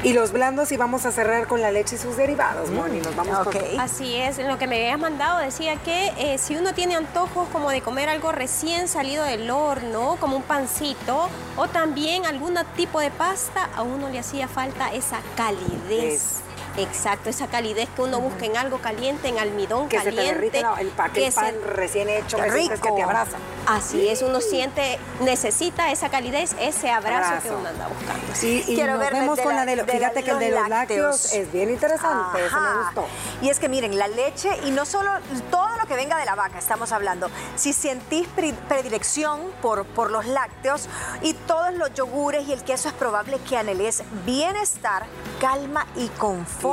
y 0.03 0.13
los 0.13 0.31
blandos 0.31 0.71
y 0.71 0.77
vamos 0.77 1.05
a 1.05 1.11
cerrar 1.11 1.45
con 1.45 1.61
la 1.61 1.69
leche 1.69 1.93
y 1.97 1.99
sus 1.99 2.17
derivados, 2.17 2.71
Moni. 2.71 3.01
Nos 3.01 3.15
vamos 3.15 3.37
Ok. 3.45 3.53
con... 3.55 3.79
Así 3.79 4.15
es, 4.15 4.39
en 4.39 4.47
lo 4.47 4.57
que 4.57 4.65
me 4.65 4.77
habías 4.77 4.97
mandado 4.99 5.37
decía 5.37 5.75
que 5.75 6.11
eh, 6.17 6.39
si 6.39 6.55
uno 6.55 6.73
tiene 6.73 6.95
antojos 6.95 7.47
como 7.49 7.69
de 7.69 7.81
comer 7.81 8.09
algo 8.09 8.31
recién 8.31 8.87
salido 8.87 9.23
del 9.23 9.47
horno, 9.51 10.17
como 10.19 10.37
un 10.37 10.43
pancito, 10.43 11.29
o 11.55 11.67
también 11.67 12.25
algún 12.25 12.57
tipo 12.75 12.99
de 12.99 13.11
pasta, 13.11 13.69
a 13.75 13.83
uno 13.83 14.09
le 14.09 14.17
hacía 14.17 14.47
falta 14.47 14.91
esa 14.91 15.19
calidez. 15.35 16.41
Exacto, 16.77 17.29
esa 17.29 17.47
calidez 17.47 17.89
que 17.95 18.01
uno 18.03 18.19
busca 18.19 18.45
en 18.45 18.55
algo 18.55 18.77
caliente, 18.79 19.27
en 19.27 19.39
almidón 19.39 19.89
Que 19.89 19.97
se 19.99 20.05
te 20.05 20.15
caliente. 20.15 20.33
derrite 20.35 20.63
el, 20.79 20.87
pa- 20.89 21.09
que 21.09 21.25
el 21.27 21.33
se- 21.33 21.39
pan 21.41 21.55
recién 21.65 22.07
hecho, 22.09 22.37
Qué 22.37 22.43
que 22.43 22.49
rico. 22.51 22.95
te 22.95 23.03
abraza. 23.03 23.37
Así 23.65 24.07
es, 24.07 24.21
uno 24.21 24.39
siente, 24.39 24.97
necesita 25.19 25.91
esa 25.91 26.07
calidez, 26.09 26.55
ese 26.59 26.89
abrazo, 26.89 27.43
que 27.43 27.49
uno 27.53 27.67
anda 27.67 27.87
buscando. 27.87 28.33
Sí, 28.33 28.63
y 28.65 28.77
nos 28.81 28.99
vemos 28.99 29.39
con 29.41 29.55
la 29.55 29.65
de 29.65 29.75
los, 29.75 29.85
fíjate 29.85 30.23
que 30.23 30.31
el 30.31 30.39
de 30.39 30.51
los 30.51 30.69
lácteos. 30.69 31.33
es 31.33 31.51
bien 31.51 31.69
interesante, 31.69 32.45
eso 32.45 32.59
me 32.61 32.83
gustó. 32.83 33.05
Y 33.41 33.49
es 33.49 33.59
que 33.59 33.67
miren, 33.67 33.97
la 33.97 34.07
leche, 34.07 34.49
y 34.65 34.71
no 34.71 34.85
solo 34.85 35.11
todo 35.51 35.75
lo 35.77 35.85
que 35.85 35.95
venga 35.95 36.17
de 36.17 36.23
la 36.25 36.35
vaca, 36.35 36.57
estamos 36.59 36.93
hablando, 36.93 37.29
si 37.57 37.73
sentís 37.73 38.25
predilección 38.69 39.41
por, 39.61 39.85
por 39.85 40.11
los 40.11 40.25
lácteos 40.27 40.87
y 41.21 41.33
todos 41.33 41.73
los 41.73 41.93
yogures 41.93 42.47
y 42.47 42.53
el 42.53 42.63
queso 42.63 42.87
es 42.87 42.93
probable 42.93 43.37
que 43.49 43.57
anheles 43.57 44.03
bienestar, 44.25 45.05
calma 45.41 45.85
y 45.97 46.07
confort. 46.09 46.66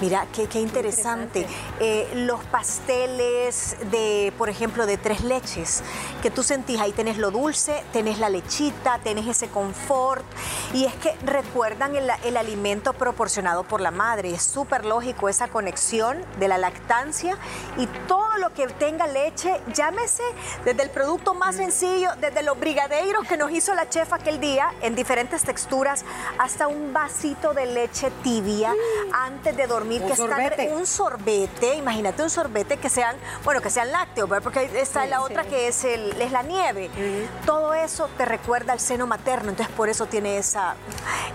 Mira, 0.00 0.26
qué, 0.34 0.46
qué 0.46 0.60
interesante. 0.60 1.46
Eh, 1.80 2.10
los 2.14 2.42
pasteles 2.44 3.76
de, 3.90 4.32
por 4.36 4.48
ejemplo, 4.48 4.86
de 4.86 4.96
tres 4.96 5.22
leches, 5.22 5.82
que 6.22 6.30
tú 6.30 6.42
sentís, 6.42 6.80
ahí 6.80 6.92
tenés 6.92 7.18
lo 7.18 7.30
dulce, 7.30 7.82
tenés 7.92 8.18
la 8.18 8.28
lechita, 8.28 8.98
tenés 8.98 9.26
ese 9.26 9.48
confort. 9.48 10.24
Y 10.72 10.84
es 10.84 10.94
que 10.94 11.14
recuerdan 11.24 11.96
el, 11.96 12.10
el 12.24 12.36
alimento 12.36 12.92
proporcionado 12.92 13.64
por 13.64 13.80
la 13.80 13.90
madre. 13.90 14.32
Es 14.32 14.42
súper 14.42 14.84
lógico 14.84 15.28
esa 15.28 15.48
conexión 15.48 16.24
de 16.38 16.48
la 16.48 16.58
lactancia 16.58 17.38
y 17.76 17.86
todo 18.06 18.36
lo 18.38 18.52
que 18.52 18.66
tenga 18.66 19.06
leche, 19.06 19.60
llámese 19.72 20.22
desde 20.64 20.82
el 20.82 20.90
producto 20.90 21.34
más 21.34 21.56
sencillo, 21.56 22.10
desde 22.20 22.42
los 22.42 22.58
brigadeiros 22.58 23.26
que 23.26 23.36
nos 23.36 23.50
hizo 23.50 23.74
la 23.74 23.88
chef 23.88 24.12
aquel 24.12 24.40
día 24.40 24.72
en 24.82 24.94
diferentes 24.94 25.42
texturas, 25.42 26.04
hasta 26.38 26.66
un 26.66 26.92
vasito 26.92 27.54
de 27.54 27.66
leche 27.66 28.10
tibia 28.22 28.74
antes 29.26 29.56
de 29.56 29.66
dormir, 29.66 30.02
que 30.02 30.14
sorbete. 30.14 30.72
un 30.72 30.86
sorbete, 30.86 31.74
imagínate 31.74 32.22
un 32.22 32.30
sorbete 32.30 32.76
que 32.76 32.88
sean, 32.88 33.16
bueno, 33.44 33.60
que 33.60 33.70
sean 33.70 33.90
lácteos, 33.90 34.28
porque 34.42 34.70
está 34.80 35.04
la 35.06 35.20
otra 35.22 35.44
que 35.44 35.68
es, 35.68 35.84
el, 35.84 36.20
es 36.20 36.30
la 36.30 36.42
nieve. 36.42 36.90
Todo 37.44 37.74
eso 37.74 38.08
te 38.16 38.24
recuerda 38.24 38.72
al 38.72 38.80
seno 38.80 39.06
materno, 39.06 39.50
entonces 39.50 39.74
por 39.74 39.88
eso 39.88 40.06
tiene 40.06 40.38
esa, 40.38 40.76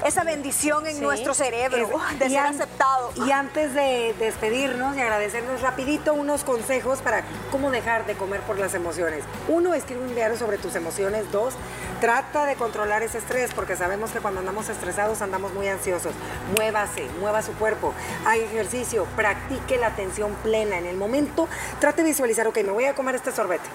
esa 0.06 0.24
bendición 0.24 0.88
en 0.88 1.02
nuestro 1.02 1.34
cerebro 1.34 1.90
de 2.18 2.30
ser 2.30 2.46
aceptado. 2.46 3.12
Y 3.26 3.32
antes 3.32 3.74
de 3.74 4.16
despedirnos 4.20 4.96
y 4.96 5.02
agradecernos 5.02 5.62
rapidito 5.62 6.14
unos 6.14 6.44
consejos 6.44 7.00
para 7.00 7.24
cómo 7.52 7.72
dejar 7.72 8.06
de 8.06 8.16
comer 8.16 8.42
por 8.42 8.58
las 8.58 8.74
emociones. 8.74 9.24
Uno, 9.48 9.74
escribe 9.74 10.02
un 10.02 10.16
diario 10.16 10.38
sobre 10.38 10.58
tus 10.58 10.76
emociones. 10.76 11.30
Dos, 11.32 11.54
trata 12.00 12.46
de 12.46 12.56
controlar 12.56 13.04
ese 13.04 13.18
estrés 13.18 13.54
porque 13.54 13.76
sabemos 13.76 14.12
que 14.12 14.20
cuando 14.20 14.40
andamos 14.40 14.70
estresados 14.70 15.22
andamos 15.22 15.54
muy 15.54 15.68
ansiosos. 15.68 16.14
Muévase, 16.56 17.08
mueva 17.20 17.42
su 17.42 17.52
cuerpo, 17.82 17.94
haga 18.26 18.36
ejercicio, 18.36 19.06
practique 19.16 19.78
la 19.78 19.88
atención 19.88 20.34
plena. 20.44 20.78
En 20.78 20.86
el 20.86 20.98
momento, 20.98 21.48
trate 21.80 22.04
de 22.04 22.10
visualizar, 22.10 22.48
ok, 22.48 22.58
me 22.64 22.72
voy 22.72 22.86
a 22.86 22.94
comer 22.94 23.16
este 23.16 23.32
sorbete. 23.32 23.68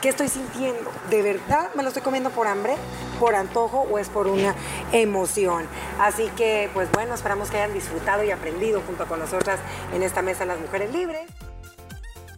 ¿Qué 0.00 0.08
estoy 0.08 0.28
sintiendo? 0.28 0.90
¿De 1.10 1.22
verdad 1.22 1.70
me 1.74 1.84
lo 1.84 1.88
estoy 1.88 2.02
comiendo 2.02 2.30
por 2.30 2.48
hambre, 2.48 2.74
por 3.20 3.36
antojo 3.36 3.82
o 3.82 3.98
es 3.98 4.08
por 4.08 4.26
una 4.26 4.54
emoción? 4.90 5.66
Así 6.00 6.28
que, 6.36 6.70
pues 6.74 6.90
bueno, 6.90 7.14
esperamos 7.14 7.50
que 7.50 7.58
hayan 7.58 7.72
disfrutado 7.72 8.24
y 8.24 8.32
aprendido 8.32 8.82
junto 8.84 9.06
con 9.06 9.20
nosotras 9.20 9.60
en 9.94 10.02
esta 10.02 10.22
mesa 10.22 10.44
Las 10.44 10.58
Mujeres 10.58 10.92
Libres. 10.92 11.28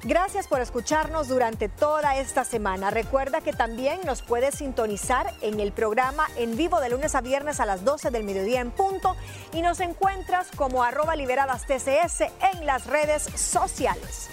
Gracias 0.06 0.46
por 0.48 0.60
escucharnos 0.60 1.28
durante 1.28 1.70
toda 1.70 2.16
esta 2.16 2.44
semana. 2.44 2.90
Recuerda 2.90 3.40
que 3.40 3.54
también 3.54 4.00
nos 4.04 4.20
puedes 4.20 4.56
sintonizar 4.56 5.32
en 5.40 5.60
el 5.60 5.72
programa 5.72 6.26
en 6.36 6.58
vivo 6.58 6.78
de 6.80 6.90
lunes 6.90 7.14
a 7.14 7.22
viernes 7.22 7.58
a 7.58 7.64
las 7.64 7.86
12 7.86 8.10
del 8.10 8.22
mediodía 8.22 8.60
en 8.60 8.70
punto 8.70 9.16
y 9.54 9.62
nos 9.62 9.80
encuentras 9.80 10.48
como 10.54 10.84
arroba 10.84 11.16
liberadas 11.16 11.64
TCS 11.66 12.20
en 12.52 12.66
las 12.66 12.86
redes 12.86 13.22
sociales. 13.22 14.28